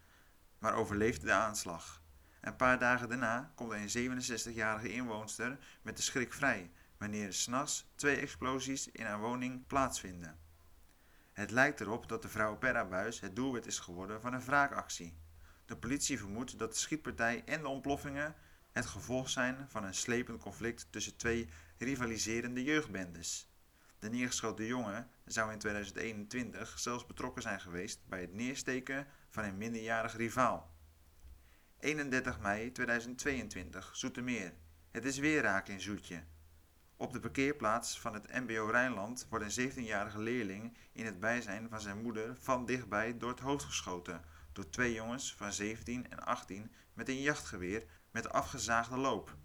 maar 0.59 0.73
overleeft 0.73 1.21
de 1.21 1.31
aanslag. 1.31 2.03
Een 2.41 2.55
paar 2.55 2.79
dagen 2.79 3.09
daarna 3.09 3.51
komt 3.55 3.71
een 3.71 4.21
67-jarige 4.21 4.91
inwoonster 4.93 5.57
met 5.81 5.97
de 5.97 6.03
schrik 6.03 6.33
vrij 6.33 6.71
wanneer 7.01 7.33
s'nachts 7.33 7.85
twee 7.95 8.15
explosies 8.15 8.87
in 8.91 9.05
haar 9.05 9.19
woning 9.19 9.67
plaatsvinden. 9.67 10.39
Het 11.31 11.51
lijkt 11.51 11.81
erop 11.81 12.09
dat 12.09 12.21
de 12.21 12.29
vrouw 12.29 12.57
Perrabuis 12.57 13.19
het 13.19 13.35
doelwit 13.35 13.65
is 13.65 13.79
geworden 13.79 14.21
van 14.21 14.33
een 14.33 14.45
wraakactie. 14.45 15.17
De 15.65 15.77
politie 15.77 16.17
vermoedt 16.17 16.59
dat 16.59 16.71
de 16.71 16.77
schietpartij 16.77 17.43
en 17.45 17.61
de 17.61 17.67
ontploffingen 17.67 18.35
het 18.71 18.85
gevolg 18.85 19.29
zijn 19.29 19.65
van 19.69 19.83
een 19.83 19.93
slepend 19.93 20.41
conflict 20.41 20.87
tussen 20.89 21.15
twee 21.15 21.49
rivaliserende 21.77 22.63
jeugdbendes. 22.63 23.49
De 23.99 24.09
neergeschoten 24.09 24.65
jongen 24.65 25.09
zou 25.25 25.51
in 25.51 25.59
2021 25.59 26.79
zelfs 26.79 27.05
betrokken 27.05 27.41
zijn 27.41 27.61
geweest 27.61 27.99
bij 28.05 28.21
het 28.21 28.33
neersteken 28.33 29.07
van 29.29 29.43
een 29.43 29.57
minderjarig 29.57 30.15
rivaal. 30.15 30.71
31 31.79 32.39
mei 32.39 32.71
2022, 32.71 33.95
Zoetermeer. 33.95 34.53
Het 34.91 35.05
is 35.05 35.17
weer 35.17 35.41
raak 35.41 35.67
in 35.67 35.81
Zoetje. 35.81 36.23
Op 37.01 37.13
de 37.13 37.19
parkeerplaats 37.19 37.99
van 37.99 38.13
het 38.13 38.33
MBO 38.33 38.65
Rijnland 38.65 39.27
wordt 39.29 39.57
een 39.57 39.71
17-jarige 39.71 40.19
leerling 40.19 40.77
in 40.91 41.05
het 41.05 41.19
bijzijn 41.19 41.69
van 41.69 41.81
zijn 41.81 42.01
moeder 42.01 42.35
van 42.39 42.65
dichtbij 42.65 43.17
door 43.17 43.29
het 43.29 43.39
hoofd 43.39 43.63
geschoten 43.63 44.21
door 44.51 44.69
twee 44.69 44.93
jongens 44.93 45.35
van 45.35 45.53
17 45.53 46.09
en 46.11 46.19
18 46.19 46.71
met 46.93 47.09
een 47.09 47.21
jachtgeweer 47.21 47.85
met 48.11 48.29
afgezaagde 48.29 48.97
loop. 48.97 49.35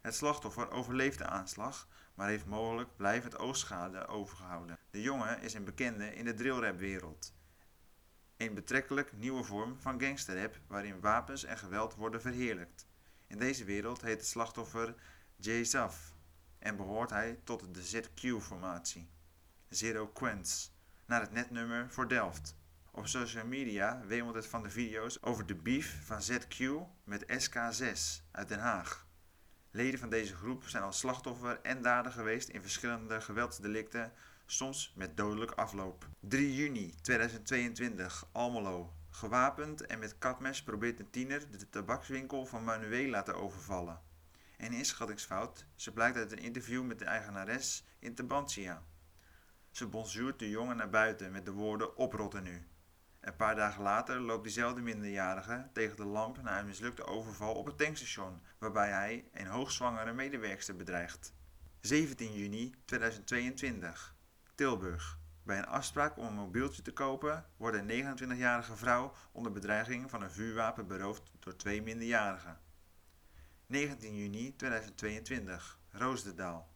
Het 0.00 0.14
slachtoffer 0.14 0.70
overleeft 0.70 1.18
de 1.18 1.26
aanslag, 1.26 1.88
maar 2.14 2.28
heeft 2.28 2.46
mogelijk 2.46 2.96
blijvend 2.96 3.38
oogschade 3.38 4.06
overgehouden. 4.06 4.78
De 4.90 5.02
jongen 5.02 5.40
is 5.40 5.54
een 5.54 5.64
bekende 5.64 6.14
in 6.14 6.24
de 6.24 6.34
drillrapwereld. 6.34 7.34
Een 8.36 8.54
betrekkelijk 8.54 9.12
nieuwe 9.12 9.44
vorm 9.44 9.80
van 9.80 10.00
gangsterrap 10.00 10.60
waarin 10.66 11.00
wapens 11.00 11.44
en 11.44 11.58
geweld 11.58 11.94
worden 11.94 12.20
verheerlijkt. 12.20 12.86
In 13.26 13.38
deze 13.38 13.64
wereld 13.64 14.00
heet 14.00 14.18
het 14.18 14.26
slachtoffer 14.26 14.94
Jay 15.36 15.64
Zaf 15.64 16.09
en 16.60 16.76
behoort 16.76 17.10
hij 17.10 17.40
tot 17.44 17.74
de 17.74 17.82
ZQ-formatie. 17.82 19.10
Zero 19.68 20.06
Quents, 20.06 20.74
naar 21.06 21.20
het 21.20 21.32
netnummer 21.32 21.90
voor 21.90 22.08
Delft. 22.08 22.58
Op 22.90 23.06
social 23.06 23.46
media 23.46 24.00
wemelt 24.06 24.34
het 24.34 24.46
van 24.46 24.62
de 24.62 24.70
video's 24.70 25.18
over 25.20 25.46
de 25.46 25.54
beef 25.54 25.98
van 26.04 26.20
ZQ 26.22 26.64
met 27.04 27.24
SK6 27.24 28.24
uit 28.30 28.48
Den 28.48 28.58
Haag. 28.58 29.06
Leden 29.70 30.00
van 30.00 30.10
deze 30.10 30.34
groep 30.34 30.64
zijn 30.64 30.82
al 30.82 30.92
slachtoffer 30.92 31.60
en 31.62 31.82
dader 31.82 32.12
geweest 32.12 32.48
in 32.48 32.62
verschillende 32.62 33.20
geweldsdelicten, 33.20 34.12
soms 34.46 34.92
met 34.96 35.16
dodelijk 35.16 35.50
afloop. 35.50 36.08
3 36.20 36.54
juni 36.54 36.94
2022, 37.02 38.28
Almelo. 38.32 38.92
Gewapend 39.10 39.86
en 39.86 39.98
met 39.98 40.18
katmes 40.18 40.62
probeert 40.62 41.00
een 41.00 41.10
tiener 41.10 41.50
de 41.50 41.68
tabakswinkel 41.68 42.46
van 42.46 42.64
Manuela 42.64 43.22
te 43.22 43.32
overvallen. 43.32 44.00
Een 44.60 44.72
inschattingsfout, 44.72 45.66
ze 45.74 45.92
blijkt 45.92 46.16
uit 46.16 46.32
een 46.32 46.38
interview 46.38 46.84
met 46.84 46.98
de 46.98 47.04
eigenares 47.04 47.84
in 47.98 48.14
Tabantia. 48.14 48.82
Ze 49.70 49.86
bonzuurt 49.86 50.38
de 50.38 50.48
jongen 50.48 50.76
naar 50.76 50.90
buiten 50.90 51.32
met 51.32 51.44
de 51.44 51.52
woorden 51.52 51.96
oprotten 51.96 52.42
nu. 52.42 52.66
Een 53.20 53.36
paar 53.36 53.54
dagen 53.54 53.82
later 53.82 54.20
loopt 54.20 54.42
diezelfde 54.42 54.80
minderjarige 54.80 55.68
tegen 55.72 55.96
de 55.96 56.04
lamp 56.04 56.42
na 56.42 56.58
een 56.58 56.66
mislukte 56.66 57.04
overval 57.04 57.54
op 57.54 57.66
het 57.66 57.78
tankstation, 57.78 58.42
waarbij 58.58 58.90
hij 58.90 59.28
een 59.32 59.46
hoogzwangere 59.46 60.12
medewerkster 60.12 60.76
bedreigt. 60.76 61.34
17 61.80 62.32
juni 62.32 62.74
2022, 62.84 64.14
Tilburg. 64.54 65.18
Bij 65.42 65.58
een 65.58 65.66
afspraak 65.66 66.16
om 66.16 66.26
een 66.26 66.34
mobieltje 66.34 66.82
te 66.82 66.92
kopen 66.92 67.46
wordt 67.56 67.76
een 67.76 68.18
29-jarige 68.18 68.76
vrouw 68.76 69.12
onder 69.32 69.52
bedreiging 69.52 70.10
van 70.10 70.22
een 70.22 70.30
vuurwapen 70.30 70.86
beroofd 70.86 71.30
door 71.38 71.56
twee 71.56 71.82
minderjarigen. 71.82 72.68
19 73.70 74.16
juni 74.16 74.56
2022, 74.56 75.78
Roosdendaal. 75.90 76.68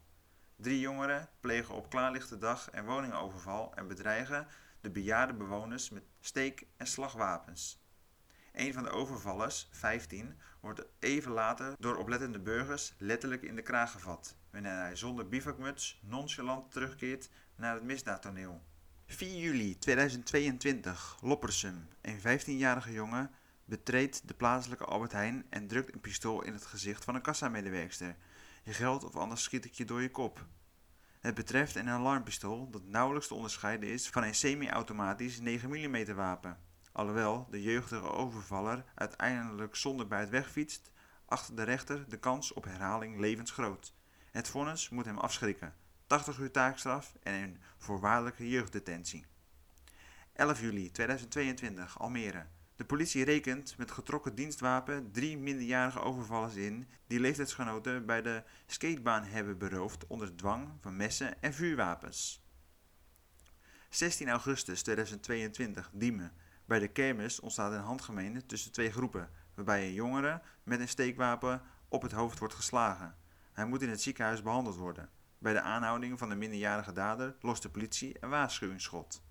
Drie 0.56 0.80
jongeren 0.80 1.28
plegen 1.40 1.74
op 1.74 1.90
klaarlichte 1.90 2.38
dag 2.38 2.68
een 2.72 2.84
woningoverval 2.84 3.74
en 3.74 3.88
bedreigen 3.88 4.46
de 4.80 4.90
bejaarde 4.90 5.32
bewoners 5.32 5.90
met 5.90 6.02
steek- 6.20 6.66
en 6.76 6.86
slagwapens. 6.86 7.82
Een 8.52 8.72
van 8.72 8.82
de 8.82 8.90
overvallers, 8.90 9.68
15, 9.70 10.38
wordt 10.60 10.84
even 10.98 11.32
later 11.32 11.74
door 11.78 11.96
oplettende 11.96 12.40
burgers 12.40 12.94
letterlijk 12.98 13.42
in 13.42 13.56
de 13.56 13.62
kraag 13.62 13.92
gevat, 13.92 14.36
wanneer 14.50 14.76
hij 14.76 14.96
zonder 14.96 15.28
bivakmuts 15.28 16.00
nonchalant 16.02 16.70
terugkeert 16.70 17.30
naar 17.56 17.74
het 17.74 17.84
misdaadtoneel. 17.84 18.62
4 19.06 19.38
juli 19.38 19.78
2022, 19.78 21.18
Loppersum. 21.20 21.88
Een 22.00 22.18
15-jarige 22.18 22.92
jongen 22.92 23.30
betreedt 23.64 24.28
de 24.28 24.34
plaatselijke 24.34 24.84
Albert 24.84 25.12
Heijn 25.12 25.46
en 25.50 25.66
drukt 25.66 25.94
een 25.94 26.00
pistool 26.00 26.42
in 26.42 26.52
het 26.52 26.66
gezicht 26.66 27.04
van 27.04 27.14
een 27.14 27.22
kassamedewerkster. 27.22 28.16
Je 28.62 28.72
geld 28.72 29.04
of 29.04 29.16
anders 29.16 29.42
schiet 29.42 29.64
ik 29.64 29.72
je 29.72 29.84
door 29.84 30.02
je 30.02 30.10
kop. 30.10 30.46
Het 31.20 31.34
betreft 31.34 31.74
een 31.74 31.88
alarmpistool 31.88 32.70
dat 32.70 32.84
nauwelijks 32.84 33.28
te 33.28 33.34
onderscheiden 33.34 33.88
is 33.88 34.08
van 34.08 34.22
een 34.22 34.34
semi-automatisch 34.34 35.40
9 35.40 35.68
mm 35.68 36.14
wapen. 36.14 36.58
Alhoewel 36.92 37.46
de 37.50 37.62
jeugdige 37.62 38.10
overvaller 38.10 38.84
uiteindelijk 38.94 39.76
zonder 39.76 40.06
buit 40.06 40.28
wegfietst, 40.28 40.90
achter 41.26 41.56
de 41.56 41.62
rechter 41.62 42.08
de 42.08 42.18
kans 42.18 42.52
op 42.52 42.64
herhaling 42.64 43.18
levensgroot. 43.18 43.94
Het 44.30 44.48
vonnis 44.48 44.88
moet 44.88 45.04
hem 45.04 45.18
afschrikken. 45.18 45.74
80 46.06 46.38
uur 46.38 46.50
taakstraf 46.50 47.14
en 47.22 47.34
een 47.34 47.60
voorwaardelijke 47.76 48.48
jeugddetentie. 48.48 49.26
11 50.32 50.60
juli 50.60 50.90
2022, 50.90 51.98
Almere. 51.98 52.46
De 52.76 52.84
politie 52.84 53.24
rekent 53.24 53.76
met 53.76 53.90
getrokken 53.90 54.34
dienstwapen 54.34 55.12
drie 55.12 55.38
minderjarige 55.38 56.00
overvallers 56.00 56.54
in 56.54 56.88
die 57.06 57.20
leeftijdsgenoten 57.20 58.06
bij 58.06 58.22
de 58.22 58.42
skatebaan 58.66 59.24
hebben 59.24 59.58
beroofd 59.58 60.06
onder 60.06 60.36
dwang 60.36 60.68
van 60.80 60.96
messen 60.96 61.42
en 61.42 61.54
vuurwapens. 61.54 62.42
16 63.88 64.28
augustus 64.28 64.82
2022, 64.82 65.90
Diemen. 65.92 66.32
Bij 66.64 66.78
de 66.78 66.88
kermis 66.88 67.40
ontstaat 67.40 67.72
een 67.72 67.78
handgemeen 67.78 68.46
tussen 68.46 68.72
twee 68.72 68.92
groepen, 68.92 69.30
waarbij 69.54 69.86
een 69.86 69.92
jongere 69.92 70.42
met 70.62 70.80
een 70.80 70.88
steekwapen 70.88 71.62
op 71.88 72.02
het 72.02 72.12
hoofd 72.12 72.38
wordt 72.38 72.54
geslagen. 72.54 73.16
Hij 73.52 73.66
moet 73.66 73.82
in 73.82 73.88
het 73.88 74.02
ziekenhuis 74.02 74.42
behandeld 74.42 74.76
worden. 74.76 75.10
Bij 75.38 75.52
de 75.52 75.60
aanhouding 75.60 76.18
van 76.18 76.28
de 76.28 76.34
minderjarige 76.34 76.92
dader 76.92 77.36
lost 77.40 77.62
de 77.62 77.70
politie 77.70 78.16
een 78.20 78.28
waarschuwingsschot. 78.28 79.22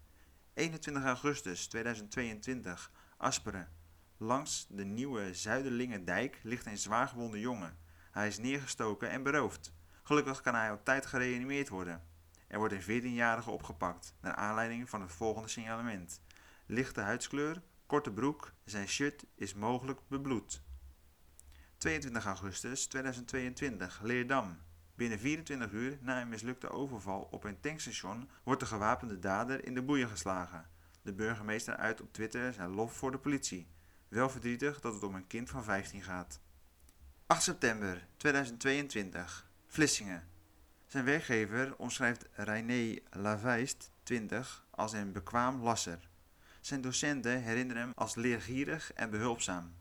21 0.53 1.03
augustus 1.03 1.67
2022, 1.67 2.91
Asperen. 3.17 3.70
Langs 4.17 4.67
de 4.70 4.84
nieuwe 4.84 5.34
Zuiderlingendijk 5.34 6.39
ligt 6.43 6.65
een 6.65 6.77
zwaargewonde 6.77 7.39
jongen. 7.39 7.77
Hij 8.12 8.27
is 8.27 8.38
neergestoken 8.38 9.10
en 9.10 9.24
beroofd. 9.24 9.74
Gelukkig 10.03 10.41
kan 10.41 10.55
hij 10.55 10.72
op 10.72 10.86
tijd 10.86 11.05
gereanimeerd 11.05 11.70
worden. 11.70 12.03
Er 12.48 12.58
wordt 12.58 12.74
een 12.74 13.01
14-jarige 13.01 13.50
opgepakt, 13.50 14.15
naar 14.22 14.36
aanleiding 14.36 14.89
van 14.89 15.01
het 15.01 15.12
volgende 15.12 15.48
signalement. 15.48 16.22
Lichte 16.65 17.01
huidskleur, 17.01 17.62
korte 17.86 18.12
broek, 18.12 18.53
zijn 18.65 18.88
shirt 18.88 19.25
is 19.36 19.53
mogelijk 19.53 20.00
bebloed. 20.08 20.63
22 21.77 22.25
augustus 22.25 22.88
2022, 22.88 24.01
Leerdam. 24.01 24.58
Binnen 24.96 25.20
24 25.20 25.72
uur 25.72 25.98
na 26.01 26.22
een 26.22 26.29
mislukte 26.29 26.70
overval 26.70 27.27
op 27.32 27.43
een 27.43 27.60
tankstation 27.60 28.29
wordt 28.43 28.60
de 28.60 28.65
gewapende 28.65 29.20
dader 29.20 29.65
in 29.65 29.74
de 29.74 29.82
boeien 29.82 30.10
geslagen. 30.10 30.70
De 31.03 31.13
burgemeester 31.13 31.75
uit 31.75 32.01
op 32.01 32.13
Twitter 32.13 32.53
zijn 32.53 32.69
lof 32.69 32.93
voor 32.93 33.12
de 33.12 33.17
politie. 33.17 33.67
Wel 34.07 34.29
verdrietig 34.29 34.79
dat 34.81 34.93
het 34.93 35.03
om 35.03 35.15
een 35.15 35.27
kind 35.27 35.50
van 35.50 35.63
15 35.63 36.01
gaat. 36.03 36.39
8 37.25 37.43
september 37.43 38.07
2022, 38.17 39.50
Vlissingen. 39.67 40.27
Zijn 40.86 41.05
werkgever 41.05 41.75
omschrijft 41.77 42.25
René 42.31 43.00
Laveist, 43.10 43.91
20, 44.03 44.65
als 44.69 44.93
een 44.93 45.12
bekwaam 45.12 45.62
lasser. 45.62 46.10
Zijn 46.62 46.81
docenten 46.81 47.41
herinneren 47.41 47.81
hem 47.81 47.91
als 47.95 48.15
leergierig 48.15 48.93
en 48.93 49.10
behulpzaam. 49.10 49.74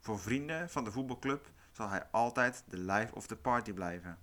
Voor 0.00 0.20
vrienden 0.20 0.70
van 0.70 0.84
de 0.84 0.92
voetbalclub 0.92 1.50
zal 1.72 1.88
hij 1.88 2.06
altijd 2.10 2.64
de 2.68 2.78
life 2.78 3.14
of 3.14 3.26
the 3.26 3.36
party 3.36 3.72
blijven. 3.72 4.18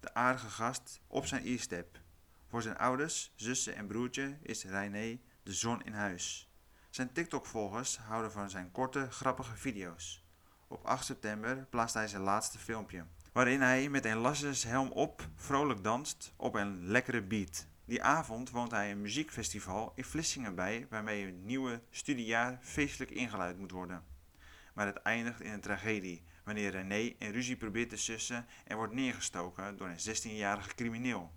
De 0.00 0.14
aardige 0.14 0.50
gast 0.50 1.00
op 1.06 1.26
zijn 1.26 1.46
e-step. 1.46 2.00
Voor 2.46 2.62
zijn 2.62 2.76
ouders, 2.76 3.32
zussen 3.34 3.76
en 3.76 3.86
broertje 3.86 4.38
is 4.42 4.64
René 4.64 5.18
de 5.46 5.52
zon 5.52 5.82
in 5.82 5.92
huis. 5.92 6.50
Zijn 6.90 7.12
TikTok-volgers 7.12 7.96
houden 7.96 8.32
van 8.32 8.50
zijn 8.50 8.70
korte, 8.70 9.10
grappige 9.10 9.56
video's. 9.56 10.24
Op 10.68 10.84
8 10.84 11.04
september 11.04 11.66
plaatst 11.70 11.94
hij 11.94 12.08
zijn 12.08 12.22
laatste 12.22 12.58
filmpje, 12.58 13.04
waarin 13.32 13.60
hij 13.60 13.88
met 13.88 14.04
een 14.04 14.16
lassershelm 14.16 14.90
op 14.90 15.28
vrolijk 15.34 15.84
danst 15.84 16.32
op 16.36 16.54
een 16.54 16.86
lekkere 16.86 17.22
beat. 17.22 17.66
Die 17.84 18.02
avond 18.02 18.50
woont 18.50 18.70
hij 18.70 18.90
een 18.90 19.00
muziekfestival 19.00 19.92
in 19.94 20.04
Vlissingen 20.04 20.54
bij, 20.54 20.86
waarmee 20.90 21.26
een 21.26 21.44
nieuwe 21.44 21.82
studiejaar 21.90 22.58
feestelijk 22.60 23.10
ingeluid 23.10 23.58
moet 23.58 23.70
worden. 23.70 24.04
Maar 24.74 24.86
het 24.86 24.96
eindigt 24.96 25.40
in 25.40 25.52
een 25.52 25.60
tragedie, 25.60 26.22
wanneer 26.44 26.70
René 26.70 27.14
een 27.18 27.32
ruzie 27.32 27.56
probeert 27.56 27.88
te 27.88 27.96
sussen 27.96 28.46
en 28.64 28.76
wordt 28.76 28.92
neergestoken 28.92 29.76
door 29.76 29.88
een 29.88 30.16
16-jarige 30.16 30.74
crimineel. 30.74 31.32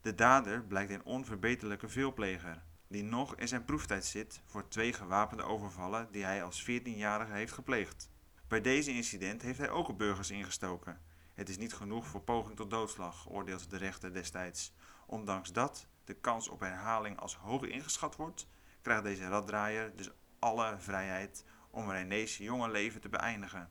De 0.00 0.14
dader 0.14 0.62
blijkt 0.64 0.90
een 0.90 1.04
onverbeterlijke 1.04 1.88
veelpleger, 1.88 2.62
die 2.92 3.04
nog 3.04 3.36
in 3.36 3.48
zijn 3.48 3.64
proeftijd 3.64 4.04
zit 4.04 4.40
voor 4.46 4.68
twee 4.68 4.92
gewapende 4.92 5.42
overvallen 5.42 6.08
die 6.10 6.24
hij 6.24 6.42
als 6.42 6.62
14-jarige 6.62 7.32
heeft 7.32 7.52
gepleegd. 7.52 8.10
Bij 8.48 8.60
deze 8.60 8.92
incident 8.92 9.42
heeft 9.42 9.58
hij 9.58 9.70
ook 9.70 9.88
op 9.88 9.98
burgers 9.98 10.30
ingestoken. 10.30 11.00
Het 11.34 11.48
is 11.48 11.58
niet 11.58 11.74
genoeg 11.74 12.06
voor 12.06 12.20
poging 12.20 12.56
tot 12.56 12.70
doodslag, 12.70 13.30
oordeelt 13.30 13.70
de 13.70 13.76
rechter 13.76 14.12
destijds. 14.12 14.74
Ondanks 15.06 15.52
dat 15.52 15.86
de 16.04 16.14
kans 16.14 16.48
op 16.48 16.60
herhaling 16.60 17.18
als 17.18 17.36
hoog 17.36 17.62
ingeschat 17.62 18.16
wordt, 18.16 18.46
krijgt 18.82 19.04
deze 19.04 19.28
raddraaier 19.28 19.96
dus 19.96 20.10
alle 20.38 20.74
vrijheid 20.78 21.44
om 21.70 21.90
René's 21.90 22.36
jonge 22.36 22.70
leven 22.70 23.00
te 23.00 23.08
beëindigen. 23.08 23.70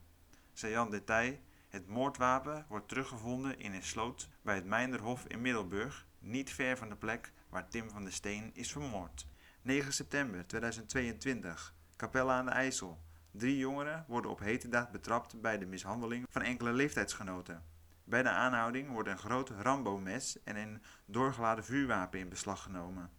Sajan 0.54 0.90
Detail, 0.90 1.40
het 1.70 1.88
moordwapen 1.88 2.66
wordt 2.70 2.88
teruggevonden 2.88 3.60
in 3.60 3.74
een 3.74 3.84
sloot 3.84 4.30
bij 4.42 4.56
het 4.56 4.66
Meinderhof 4.66 5.26
in 5.26 5.42
Middelburg, 5.42 6.08
niet 6.20 6.52
ver 6.52 6.78
van 6.78 6.90
de 6.90 6.96
plek 6.96 7.32
waar 7.52 7.68
Tim 7.68 7.90
van 7.90 8.04
der 8.04 8.14
Steen 8.14 8.52
is 8.54 8.72
vermoord. 8.72 9.26
9 9.62 9.94
september 9.94 10.48
2022, 10.48 11.74
Capella 11.96 12.38
aan 12.38 12.46
de 12.46 12.52
IJssel. 12.52 13.02
Drie 13.32 13.58
jongeren 13.58 14.06
worden 14.08 14.32
op 14.32 14.40
heterdaad 14.40 14.92
betrapt 14.92 15.42
bij 15.42 15.58
de 15.58 15.66
mishandeling 15.66 16.26
van 16.30 16.42
enkele 16.42 16.74
leeftijdsgenoten. 16.74 17.64
Bij 18.04 18.24
de 18.24 18.30
aanhouding 18.30 18.92
wordt 18.92 19.10
een 19.10 19.18
groot 19.18 19.50
Rambo-mes 19.50 20.44
en 20.44 20.56
een 20.56 20.82
doorgeladen 21.06 21.66
vuurwapen 21.66 22.20
in 22.20 22.30
beslag 22.30 22.64
genomen. 22.64 23.10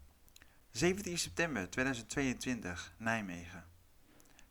17 0.71 1.17
september 1.17 1.69
2022, 1.69 2.93
Nijmegen. 2.97 3.65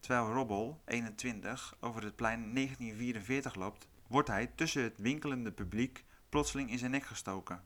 Terwijl 0.00 0.32
Robbel, 0.32 0.82
21, 0.84 1.76
over 1.80 2.02
het 2.04 2.16
plein 2.16 2.54
1944 2.54 3.54
loopt, 3.54 3.86
wordt 4.06 4.28
hij 4.28 4.46
tussen 4.46 4.82
het 4.82 4.98
winkelende 4.98 5.52
publiek 5.52 6.04
plotseling 6.28 6.70
in 6.70 6.78
zijn 6.78 6.90
nek 6.90 7.04
gestoken. 7.04 7.62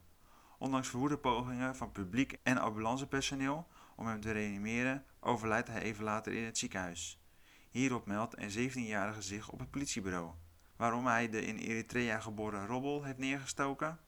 Ondanks 0.57 0.87
verwoede 0.87 1.17
pogingen 1.17 1.75
van 1.75 1.91
publiek 1.91 2.39
en 2.43 2.57
ambulancepersoneel 2.57 3.67
om 3.95 4.07
hem 4.07 4.21
te 4.21 4.31
reanimeren, 4.31 5.05
overlijdt 5.19 5.67
hij 5.67 5.81
even 5.81 6.03
later 6.03 6.33
in 6.33 6.43
het 6.43 6.57
ziekenhuis. 6.57 7.21
Hierop 7.69 8.05
meldt 8.05 8.37
een 8.37 8.71
17-jarige 8.71 9.21
zich 9.21 9.49
op 9.49 9.59
het 9.59 9.71
politiebureau. 9.71 10.31
Waarom 10.75 11.05
hij 11.05 11.29
de 11.29 11.41
in 11.41 11.57
Eritrea 11.57 12.19
geboren 12.19 12.65
Robbel 12.65 13.03
heeft 13.03 13.17
neergestoken, 13.17 13.99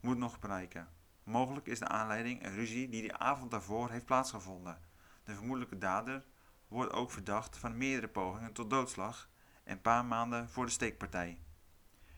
moet 0.00 0.18
nog 0.18 0.38
blijken. 0.38 0.88
Mogelijk 1.22 1.66
is 1.66 1.78
de 1.78 1.88
aanleiding 1.88 2.44
een 2.44 2.54
ruzie 2.54 2.88
die 2.88 3.02
de 3.02 3.18
avond 3.18 3.50
daarvoor 3.50 3.90
heeft 3.90 4.04
plaatsgevonden. 4.04 4.78
De 5.24 5.34
vermoedelijke 5.34 5.78
dader 5.78 6.24
wordt 6.68 6.92
ook 6.92 7.10
verdacht 7.10 7.58
van 7.58 7.76
meerdere 7.76 8.08
pogingen 8.08 8.52
tot 8.52 8.70
doodslag 8.70 9.30
en 9.64 9.80
paar 9.80 10.04
maanden 10.04 10.48
voor 10.48 10.64
de 10.64 10.70
steekpartij. 10.70 11.38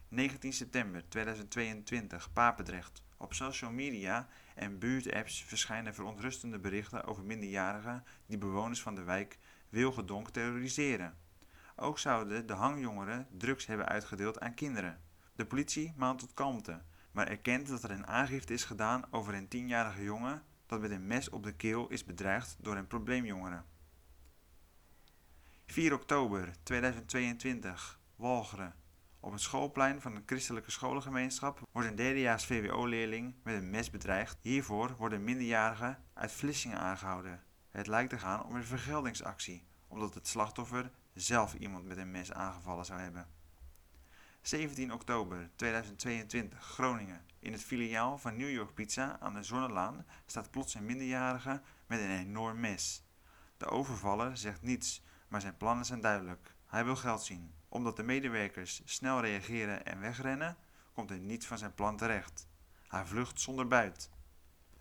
19 0.09 0.53
september 0.53 1.09
2022, 1.09 2.33
Papendrecht. 2.33 3.03
Op 3.21 3.35
social 3.35 3.71
media 3.71 4.29
en 4.55 4.79
buurtapps 4.79 5.45
verschijnen 5.45 5.95
verontrustende 5.95 6.59
berichten 6.59 7.05
over 7.05 7.25
minderjarigen 7.25 8.05
die 8.27 8.39
bewoners 8.39 8.83
van 8.83 8.95
de 8.95 9.03
wijk 9.03 9.39
Wilgedonk 9.69 10.31
terroriseren. 10.31 11.17
Ook 11.77 11.99
zouden 11.99 12.47
de 12.47 12.53
hangjongeren 12.53 13.27
drugs 13.31 13.67
hebben 13.67 13.89
uitgedeeld 13.89 14.41
aan 14.41 14.55
kinderen. 14.55 15.01
De 15.35 15.47
politie 15.47 15.93
maand 15.97 16.19
tot 16.19 16.35
kalmte, 16.35 16.83
maar 17.13 17.29
erkent 17.29 17.69
dat 17.69 17.83
er 17.83 17.91
een 17.91 18.07
aangifte 18.07 18.53
is 18.53 18.65
gedaan 18.65 19.05
over 19.11 19.35
een 19.35 19.49
tienjarige 19.49 20.03
jongen 20.03 20.43
dat 20.67 20.81
met 20.81 20.91
een 20.91 21.07
mes 21.07 21.29
op 21.29 21.43
de 21.43 21.53
keel 21.53 21.89
is 21.89 22.05
bedreigd 22.05 22.57
door 22.61 22.77
een 22.77 22.87
probleemjongere. 22.87 23.63
4 25.67 25.95
oktober 25.95 26.53
2022, 26.63 28.01
Walcheren. 28.17 28.80
Op 29.23 29.33
het 29.33 29.41
schoolplein 29.41 30.01
van 30.01 30.15
een 30.15 30.23
christelijke 30.27 30.71
scholengemeenschap 30.71 31.61
wordt 31.73 31.89
een 31.89 31.95
derdejaars 31.95 32.45
VWO-leerling 32.45 33.35
met 33.43 33.55
een 33.55 33.71
mes 33.71 33.91
bedreigd. 33.91 34.39
Hiervoor 34.43 34.97
worden 34.97 35.25
minderjarigen 35.25 36.05
uit 36.15 36.33
Vlissingen 36.33 36.79
aangehouden. 36.79 37.43
Het 37.71 37.87
lijkt 37.87 38.11
te 38.11 38.19
gaan 38.19 38.45
om 38.45 38.55
een 38.55 38.65
vergeldingsactie, 38.65 39.67
omdat 39.89 40.15
het 40.15 40.29
slachtoffer 40.29 40.91
zelf 41.15 41.55
iemand 41.55 41.85
met 41.85 41.97
een 41.97 42.11
mes 42.11 42.33
aangevallen 42.33 42.85
zou 42.85 43.01
hebben. 43.01 43.29
17 44.43 44.93
oktober 44.93 45.51
2022, 45.57 46.65
Groningen. 46.65 47.25
In 47.39 47.53
het 47.53 47.63
filiaal 47.63 48.19
van 48.19 48.37
New 48.37 48.51
York 48.51 48.75
Pizza 48.75 49.17
aan 49.21 49.35
de 49.35 49.43
Zonnelaan 49.43 50.07
staat 50.27 50.51
plots 50.51 50.75
een 50.75 50.87
minderjarige 50.87 51.63
met 51.87 52.01
een 52.01 52.19
enorm 52.19 52.61
mes. 52.61 53.05
De 53.57 53.67
overvaller 53.67 54.37
zegt 54.37 54.63
niets, 54.63 55.03
maar 55.29 55.41
zijn 55.41 55.57
plannen 55.57 55.85
zijn 55.85 56.01
duidelijk. 56.01 56.55
Hij 56.67 56.85
wil 56.85 56.97
geld 56.97 57.23
zien. 57.23 57.60
Omdat 57.73 57.97
de 57.97 58.03
medewerkers 58.03 58.83
snel 58.85 59.21
reageren 59.21 59.85
en 59.87 60.01
wegrennen, 60.01 60.57
komt 60.93 61.09
hij 61.09 61.19
niet 61.19 61.47
van 61.47 61.59
zijn 61.59 61.75
plan 61.75 61.97
terecht. 61.97 62.49
Hij 62.89 63.05
vlucht 63.05 63.41
zonder 63.41 63.67
buit. 63.67 64.11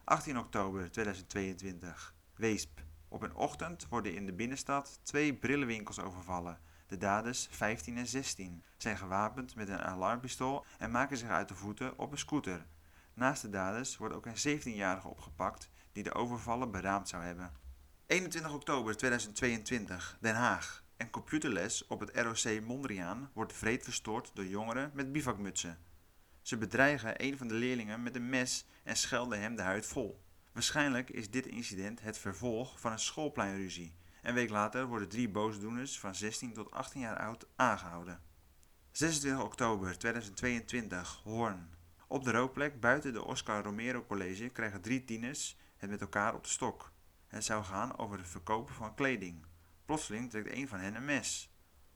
18 0.04 0.38
oktober 0.38 0.92
2022, 0.92 2.16
Weesp. 2.36 2.82
Op 3.08 3.22
een 3.22 3.36
ochtend 3.36 3.88
worden 3.88 4.16
in 4.16 4.26
de 4.26 4.34
binnenstad 4.34 5.00
twee 5.04 5.34
brillenwinkels 5.34 6.00
overvallen. 6.00 6.60
De 6.88 6.98
daders, 6.98 7.48
15 7.52 7.98
en 7.98 8.08
16, 8.08 8.64
zijn 8.78 8.98
gewapend 8.98 9.56
met 9.56 9.70
een 9.70 9.82
alarmpistool 9.82 10.66
en 10.78 10.92
maken 10.92 11.18
zich 11.18 11.30
uit 11.30 11.48
de 11.48 11.56
voeten 11.56 11.98
op 11.98 12.12
een 12.12 12.18
scooter. 12.18 12.66
Naast 13.14 13.42
de 13.42 13.50
daders 13.50 13.98
wordt 13.98 14.16
ook 14.16 14.26
een 14.26 14.60
17-jarige 14.60 15.08
opgepakt 15.08 15.70
die 15.92 16.04
de 16.04 16.14
overvallen 16.14 16.72
beraamd 16.72 17.10
zou 17.10 17.24
hebben. 17.24 17.52
21 18.06 18.54
oktober 18.54 18.98
2022, 18.98 20.18
Den 20.20 20.36
Haag. 20.36 20.84
Een 21.00 21.10
computerles 21.10 21.88
op 21.88 22.00
het 22.00 22.12
ROC 22.14 22.62
Mondriaan 22.62 23.30
wordt 23.34 23.54
vreed 23.54 23.84
verstoord 23.84 24.32
door 24.34 24.46
jongeren 24.46 24.92
met 24.94 25.12
bivakmutsen. 25.12 25.78
Ze 26.42 26.58
bedreigen 26.58 27.24
een 27.24 27.38
van 27.38 27.48
de 27.48 27.54
leerlingen 27.54 28.04
met 28.04 28.16
een 28.16 28.30
mes 28.30 28.66
en 28.84 28.96
schelden 28.96 29.42
hem 29.42 29.56
de 29.56 29.62
huid 29.62 29.86
vol. 29.86 30.22
Waarschijnlijk 30.52 31.10
is 31.10 31.30
dit 31.30 31.46
incident 31.46 32.02
het 32.02 32.18
vervolg 32.18 32.80
van 32.80 32.92
een 32.92 33.00
schoolpleinruzie. 33.00 33.96
Een 34.22 34.34
week 34.34 34.50
later 34.50 34.88
worden 34.88 35.10
drie 35.10 35.30
boosdoeners 35.30 36.00
van 36.00 36.16
16 36.16 36.54
tot 36.54 36.72
18 36.72 37.02
jaar 37.02 37.18
oud 37.18 37.48
aangehouden. 37.56 38.22
26 38.92 39.44
oktober 39.44 39.98
2022, 39.98 41.22
Hoorn. 41.24 41.70
Op 42.08 42.24
de 42.24 42.32
rookplek 42.32 42.80
buiten 42.80 43.14
de 43.14 43.26
Oscar 43.26 43.64
Romero 43.64 44.06
College 44.06 44.50
krijgen 44.50 44.82
drie 44.82 45.06
tieners 45.06 45.58
het 45.78 45.90
met 45.90 46.02
elkaar 46.02 46.36
op 46.36 46.44
de 46.44 46.50
stok. 46.50 46.92
Het 47.28 47.44
zou 47.44 47.64
gaan 47.64 47.98
over 47.98 48.18
het 48.18 48.28
verkopen 48.28 48.74
van 48.74 48.96
kleding. 48.96 49.48
Plotseling 49.90 50.30
trekt 50.30 50.52
een 50.52 50.68
van 50.68 50.80
hen 50.80 50.96
een 50.96 51.06
mes. 51.06 51.50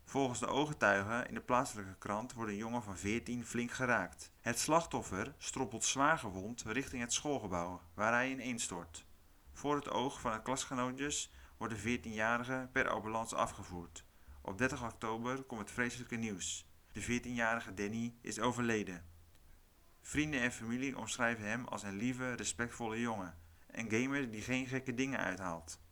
Volgens 0.04 0.40
de 0.40 0.48
ooggetuigen 0.48 1.28
in 1.28 1.34
de 1.34 1.42
plaatselijke 1.42 1.96
krant 1.98 2.34
wordt 2.34 2.52
een 2.52 2.58
jongen 2.58 2.84
van 2.84 2.98
14 2.98 3.46
flink 3.46 3.72
geraakt. 3.72 4.32
Het 4.42 4.60
slachtoffer 4.60 5.36
stroppelt 5.38 5.84
zwaar 5.84 6.18
gewond 6.18 6.62
richting 6.62 7.02
het 7.02 7.14
schoolgebouw, 7.14 7.82
waar 7.94 8.12
hij 8.14 8.30
ineenstort. 8.32 9.06
Voor 9.52 9.76
het 9.76 9.90
oog 9.90 10.22
van 10.22 10.32
de 10.32 10.42
klasgenootjes 10.42 11.32
wordt 11.58 11.84
de 11.84 12.00
14-jarige 12.00 12.70
per 12.72 12.90
ambulance 12.90 13.36
afgevoerd. 13.36 14.06
Op 14.42 14.58
30 14.58 14.84
oktober 14.84 15.44
komt 15.44 15.62
het 15.62 15.72
vreselijke 15.72 16.16
nieuws. 16.16 16.68
De 16.92 17.22
14-jarige 17.22 17.74
Danny 17.74 18.16
is 18.22 18.40
overleden. 18.40 19.06
Vrienden 20.02 20.42
en 20.42 20.52
familie 20.52 20.98
omschrijven 20.98 21.46
hem 21.46 21.66
als 21.66 21.84
een 21.84 21.98
lieve, 21.98 22.34
respectvolle 22.34 23.00
jongen. 23.00 23.38
Een 23.68 23.92
gamer 23.92 24.32
die 24.32 24.42
geen 24.42 24.68
gekke 24.68 24.94
dingen 24.94 25.20
uithaalt. 25.20 25.83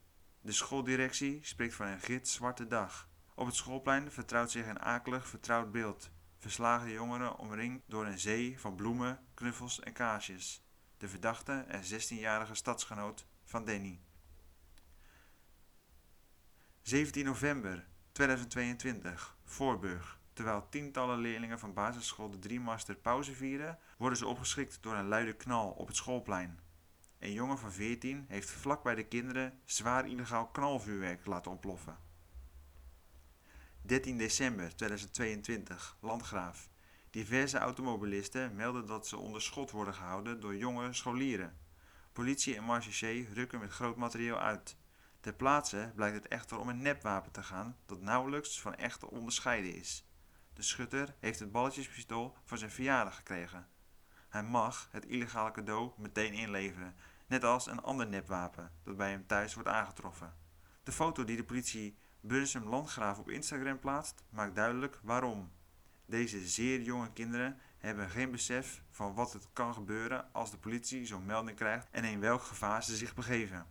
De 0.43 0.51
schooldirectie 0.51 1.39
spreekt 1.41 1.73
van 1.73 1.87
een 1.87 1.99
gitzwarte 1.99 2.67
dag. 2.67 3.09
Op 3.35 3.45
het 3.45 3.55
schoolplein 3.55 4.11
vertrouwt 4.11 4.51
zich 4.51 4.67
een 4.67 4.79
akelig 4.79 5.27
vertrouwd 5.27 5.71
beeld. 5.71 6.11
Verslagen 6.37 6.91
jongeren 6.91 7.37
omringd 7.37 7.83
door 7.87 8.05
een 8.05 8.19
zee 8.19 8.59
van 8.59 8.75
bloemen, 8.75 9.19
knuffels 9.33 9.79
en 9.79 9.93
kaarsjes. 9.93 10.65
De 10.97 11.07
verdachte 11.07 11.65
en 11.67 11.83
16-jarige 11.83 12.55
stadsgenoot 12.55 13.25
van 13.43 13.65
Danny. 13.65 14.01
17 16.81 17.25
november 17.25 17.87
2022, 18.11 19.37
Voorburg. 19.43 20.19
Terwijl 20.33 20.69
tientallen 20.69 21.19
leerlingen 21.19 21.59
van 21.59 21.73
basisschool 21.73 22.29
de 22.29 22.39
Driemaster 22.39 22.95
pauze 22.95 23.33
vieren, 23.33 23.79
worden 23.97 24.17
ze 24.17 24.27
opgeschrikt 24.27 24.83
door 24.83 24.95
een 24.95 25.07
luide 25.07 25.33
knal 25.33 25.69
op 25.69 25.87
het 25.87 25.95
schoolplein. 25.95 26.59
Een 27.21 27.33
jongen 27.33 27.57
van 27.57 27.71
14 27.71 28.25
heeft 28.27 28.49
vlak 28.49 28.83
bij 28.83 28.95
de 28.95 29.03
kinderen 29.03 29.59
zwaar 29.65 30.07
illegaal 30.07 30.47
knalvuurwerk 30.47 31.25
laten 31.25 31.51
ontploffen. 31.51 31.97
13 33.81 34.17
december 34.17 34.75
2022, 34.75 35.97
Landgraaf. 35.99 36.69
Diverse 37.09 37.57
automobilisten 37.57 38.55
melden 38.55 38.85
dat 38.85 39.07
ze 39.07 39.17
onder 39.17 39.41
schot 39.41 39.71
worden 39.71 39.93
gehouden 39.93 40.39
door 40.39 40.55
jonge 40.55 40.93
scholieren. 40.93 41.57
Politie 42.13 42.55
en 42.55 42.65
marechaussee 42.65 43.29
rukken 43.33 43.59
met 43.59 43.71
groot 43.71 43.95
materieel 43.95 44.39
uit. 44.39 44.77
Ter 45.19 45.33
plaatse 45.33 45.91
blijkt 45.95 46.15
het 46.15 46.27
echter 46.27 46.59
om 46.59 46.69
een 46.69 46.81
nepwapen 46.81 47.31
te 47.31 47.43
gaan 47.43 47.77
dat 47.85 48.01
nauwelijks 48.01 48.61
van 48.61 48.75
echt 48.75 48.99
te 48.99 49.11
onderscheiden 49.11 49.75
is. 49.75 50.07
De 50.53 50.61
schutter 50.61 51.15
heeft 51.19 51.39
het 51.39 51.51
balletjespistool 51.51 52.37
voor 52.43 52.57
zijn 52.57 52.71
verjaardag 52.71 53.15
gekregen. 53.15 53.67
Hij 54.31 54.43
mag 54.43 54.87
het 54.91 55.05
illegale 55.05 55.51
cadeau 55.51 55.91
meteen 55.97 56.33
inleveren, 56.33 56.95
net 57.27 57.43
als 57.43 57.67
een 57.67 57.81
ander 57.81 58.07
nepwapen 58.07 58.71
dat 58.83 58.97
bij 58.97 59.09
hem 59.09 59.27
thuis 59.27 59.53
wordt 59.53 59.69
aangetroffen. 59.69 60.33
De 60.83 60.91
foto 60.91 61.23
die 61.23 61.35
de 61.35 61.43
politie 61.43 61.97
Bursum 62.21 62.63
Landgraaf 62.63 63.19
op 63.19 63.29
Instagram 63.29 63.79
plaatst, 63.79 64.23
maakt 64.29 64.55
duidelijk 64.55 64.99
waarom. 65.03 65.51
Deze 66.05 66.47
zeer 66.47 66.81
jonge 66.81 67.11
kinderen 67.13 67.59
hebben 67.77 68.09
geen 68.09 68.31
besef 68.31 68.83
van 68.89 69.13
wat 69.13 69.33
het 69.33 69.47
kan 69.53 69.73
gebeuren 69.73 70.33
als 70.33 70.51
de 70.51 70.57
politie 70.57 71.05
zo'n 71.05 71.25
melding 71.25 71.57
krijgt 71.57 71.87
en 71.91 72.03
in 72.03 72.19
welk 72.19 72.41
gevaar 72.41 72.83
ze 72.83 72.95
zich 72.95 73.13
begeven. 73.13 73.67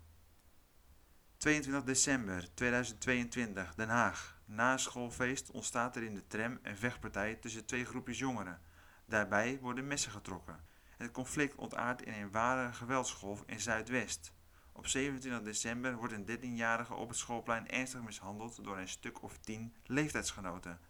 22 1.36 1.84
december 1.84 2.54
2022, 2.54 3.74
Den 3.74 3.88
Haag. 3.88 4.40
Na 4.44 4.76
schoolfeest 4.76 5.50
ontstaat 5.50 5.96
er 5.96 6.02
in 6.02 6.14
de 6.14 6.26
tram 6.26 6.58
een 6.62 6.76
vechtpartij 6.76 7.34
tussen 7.34 7.66
twee 7.66 7.84
groepjes 7.84 8.18
jongeren. 8.18 8.60
Daarbij 9.10 9.58
worden 9.60 9.86
messen 9.86 10.12
getrokken. 10.12 10.60
Het 10.96 11.10
conflict 11.10 11.54
ontaart 11.54 12.02
in 12.02 12.12
een 12.12 12.30
ware 12.30 12.72
geweldsgolf 12.72 13.42
in 13.46 13.60
Zuidwest. 13.60 14.32
Op 14.72 14.86
27 14.86 15.42
december 15.42 15.96
wordt 15.96 16.12
een 16.12 16.26
13-jarige 16.38 16.94
op 16.94 17.08
het 17.08 17.18
schoolplein 17.18 17.68
ernstig 17.68 18.02
mishandeld 18.02 18.64
door 18.64 18.78
een 18.78 18.88
stuk 18.88 19.22
of 19.22 19.38
10 19.38 19.74
leeftijdsgenoten. 19.84 20.80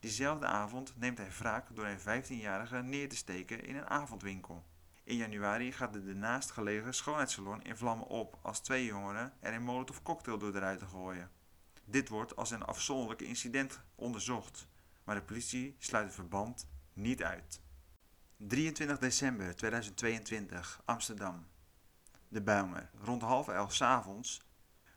Diezelfde 0.00 0.46
avond 0.46 0.94
neemt 0.96 1.18
hij 1.18 1.30
wraak 1.38 1.76
door 1.76 1.86
een 1.86 2.24
15-jarige 2.24 2.76
neer 2.76 3.08
te 3.08 3.16
steken 3.16 3.64
in 3.64 3.76
een 3.76 3.88
avondwinkel. 3.88 4.64
In 5.04 5.16
januari 5.16 5.72
gaat 5.72 5.92
de 5.92 6.02
ernaast 6.06 6.50
gelegen 6.50 6.94
schoonheidssalon 6.94 7.62
in 7.62 7.76
vlammen 7.76 8.06
op 8.06 8.38
als 8.42 8.60
twee 8.60 8.84
jongeren 8.84 9.32
er 9.40 9.54
een 9.54 9.64
molotov 9.64 10.02
cocktail 10.02 10.38
door 10.38 10.52
de 10.52 10.58
ruiten 10.58 10.88
gooien. 10.88 11.30
Dit 11.84 12.08
wordt 12.08 12.36
als 12.36 12.50
een 12.50 12.64
afzonderlijk 12.64 13.22
incident 13.22 13.80
onderzocht, 13.94 14.68
maar 15.04 15.14
de 15.14 15.22
politie 15.22 15.76
sluit 15.78 16.04
het 16.04 16.14
verband 16.14 16.68
niet 16.92 17.22
uit. 17.22 17.62
23 18.36 18.98
december 18.98 19.56
2022, 19.56 20.82
Amsterdam. 20.84 21.46
De 22.28 22.42
Bijlmer. 22.42 22.90
Rond 23.00 23.22
half 23.22 23.48
elf 23.48 23.80
avonds. 23.80 24.42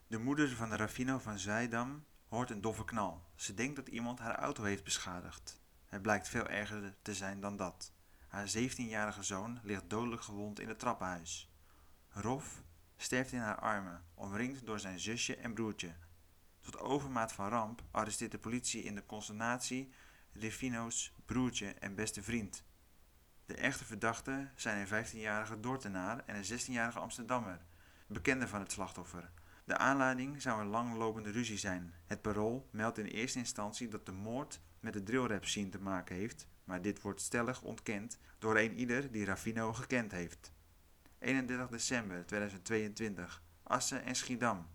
De 0.07 0.17
moeder 0.17 0.49
van 0.49 0.69
de 0.69 0.75
Raffino 0.75 1.19
van 1.19 1.39
Zijdam 1.39 2.05
hoort 2.27 2.49
een 2.49 2.61
doffe 2.61 2.85
knal. 2.85 3.23
Ze 3.35 3.53
denkt 3.53 3.75
dat 3.75 3.87
iemand 3.87 4.19
haar 4.19 4.35
auto 4.35 4.63
heeft 4.63 4.83
beschadigd. 4.83 5.61
Het 5.85 6.01
blijkt 6.01 6.27
veel 6.27 6.47
erger 6.47 6.95
te 7.01 7.13
zijn 7.13 7.39
dan 7.39 7.57
dat. 7.57 7.91
Haar 8.27 8.47
17-jarige 8.57 9.23
zoon 9.23 9.59
ligt 9.63 9.89
dodelijk 9.89 10.21
gewond 10.21 10.59
in 10.59 10.67
het 10.67 10.79
trappenhuis. 10.79 11.51
Rof 12.09 12.63
sterft 12.95 13.31
in 13.31 13.39
haar 13.39 13.59
armen, 13.59 14.03
omringd 14.13 14.65
door 14.65 14.79
zijn 14.79 14.99
zusje 14.99 15.35
en 15.35 15.53
broertje. 15.53 15.95
Tot 16.61 16.79
overmaat 16.79 17.33
van 17.33 17.49
ramp 17.49 17.83
arresteert 17.91 18.31
de 18.31 18.39
politie 18.39 18.83
in 18.83 18.95
de 18.95 19.05
consternatie 19.05 19.93
Rifino's 20.31 21.13
broertje 21.25 21.73
en 21.73 21.95
beste 21.95 22.23
vriend. 22.23 22.65
De 23.47 23.55
echte 23.55 23.85
verdachten 23.85 24.51
zijn 24.55 24.77
een 24.77 25.05
15-jarige 25.05 25.59
Dordtenaar 25.59 26.23
en 26.25 26.35
een 26.35 26.59
16-jarige 26.59 26.99
Amsterdammer, 26.99 27.59
bekende 28.07 28.47
van 28.47 28.59
het 28.59 28.71
slachtoffer. 28.71 29.31
De 29.63 29.77
aanleiding 29.77 30.41
zou 30.41 30.61
een 30.61 30.67
langlopende 30.67 31.31
ruzie 31.31 31.57
zijn. 31.57 31.93
Het 32.05 32.21
parool 32.21 32.67
meldt 32.71 32.97
in 32.97 33.05
eerste 33.05 33.37
instantie 33.39 33.87
dat 33.87 34.05
de 34.05 34.11
moord 34.11 34.59
met 34.79 34.93
de 34.93 35.03
drillrap 35.03 35.45
scene 35.45 35.69
te 35.69 35.79
maken 35.79 36.15
heeft, 36.15 36.47
maar 36.63 36.81
dit 36.81 37.01
wordt 37.01 37.21
stellig 37.21 37.61
ontkend 37.61 38.19
door 38.39 38.57
een 38.57 38.73
ieder 38.73 39.11
die 39.11 39.25
Raffino 39.25 39.73
gekend 39.73 40.11
heeft. 40.11 40.51
31 41.19 41.69
december 41.69 42.25
2022, 42.25 43.43
Assen 43.63 44.03
en 44.03 44.15
Schiedam. 44.15 44.67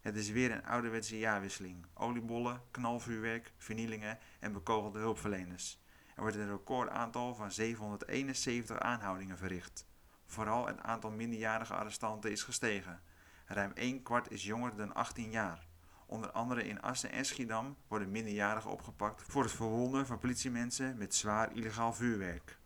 Het 0.00 0.16
is 0.16 0.30
weer 0.30 0.50
een 0.50 0.64
ouderwetse 0.64 1.18
jaarwisseling. 1.18 1.86
Oliebollen, 1.94 2.62
knalvuurwerk, 2.70 3.52
vernielingen 3.56 4.18
en 4.40 4.52
bekogelde 4.52 4.98
hulpverleners. 4.98 5.79
Er 6.20 6.26
wordt 6.26 6.40
een 6.40 6.50
recordaantal 6.50 7.34
van 7.34 7.52
771 7.52 8.78
aanhoudingen 8.78 9.38
verricht. 9.38 9.86
Vooral 10.26 10.66
het 10.66 10.80
aantal 10.80 11.10
minderjarige 11.10 11.74
arrestanten 11.74 12.30
is 12.30 12.42
gestegen. 12.42 13.00
Ruim 13.46 13.72
1 13.74 14.02
kwart 14.02 14.30
is 14.30 14.44
jonger 14.44 14.76
dan 14.76 14.94
18 14.94 15.30
jaar. 15.30 15.66
Onder 16.06 16.30
andere 16.30 16.64
in 16.64 16.80
Assen 16.80 17.10
en 17.10 17.24
Schiedam 17.24 17.76
worden 17.88 18.10
minderjarigen 18.10 18.70
opgepakt 18.70 19.22
voor 19.22 19.42
het 19.42 19.52
verwonden 19.52 20.06
van 20.06 20.18
politiemensen 20.18 20.98
met 20.98 21.14
zwaar 21.14 21.52
illegaal 21.52 21.92
vuurwerk. 21.92 22.58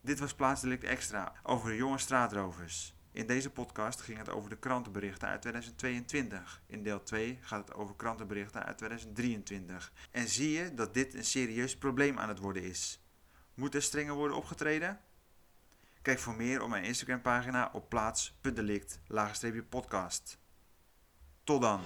Dit 0.00 0.18
was 0.18 0.34
Plaatsdelict 0.34 0.84
Extra 0.84 1.32
over 1.42 1.74
jonge 1.74 1.98
straatrovers. 1.98 2.94
In 3.12 3.26
deze 3.26 3.50
podcast 3.50 4.00
ging 4.00 4.18
het 4.18 4.28
over 4.28 4.50
de 4.50 4.56
krantenberichten 4.56 5.28
uit 5.28 5.40
2022. 5.40 6.62
In 6.66 6.82
deel 6.82 7.02
2 7.02 7.38
gaat 7.40 7.68
het 7.68 7.76
over 7.76 7.94
krantenberichten 7.96 8.64
uit 8.64 8.78
2023. 8.78 9.92
En 10.10 10.28
zie 10.28 10.50
je 10.50 10.74
dat 10.74 10.94
dit 10.94 11.14
een 11.14 11.24
serieus 11.24 11.76
probleem 11.76 12.18
aan 12.18 12.28
het 12.28 12.38
worden 12.38 12.62
is. 12.62 13.00
Moet 13.54 13.74
er 13.74 13.82
strenger 13.82 14.14
worden 14.14 14.36
opgetreden? 14.36 15.00
Kijk 16.02 16.18
voor 16.18 16.34
meer 16.34 16.62
op 16.62 16.68
mijn 16.68 16.84
Instagram 16.84 17.20
pagina 17.20 17.70
op 17.72 17.88
plaats.delict 17.88 19.00
podcast. 19.68 20.38
Tot 21.44 21.62
dan. 21.62 21.80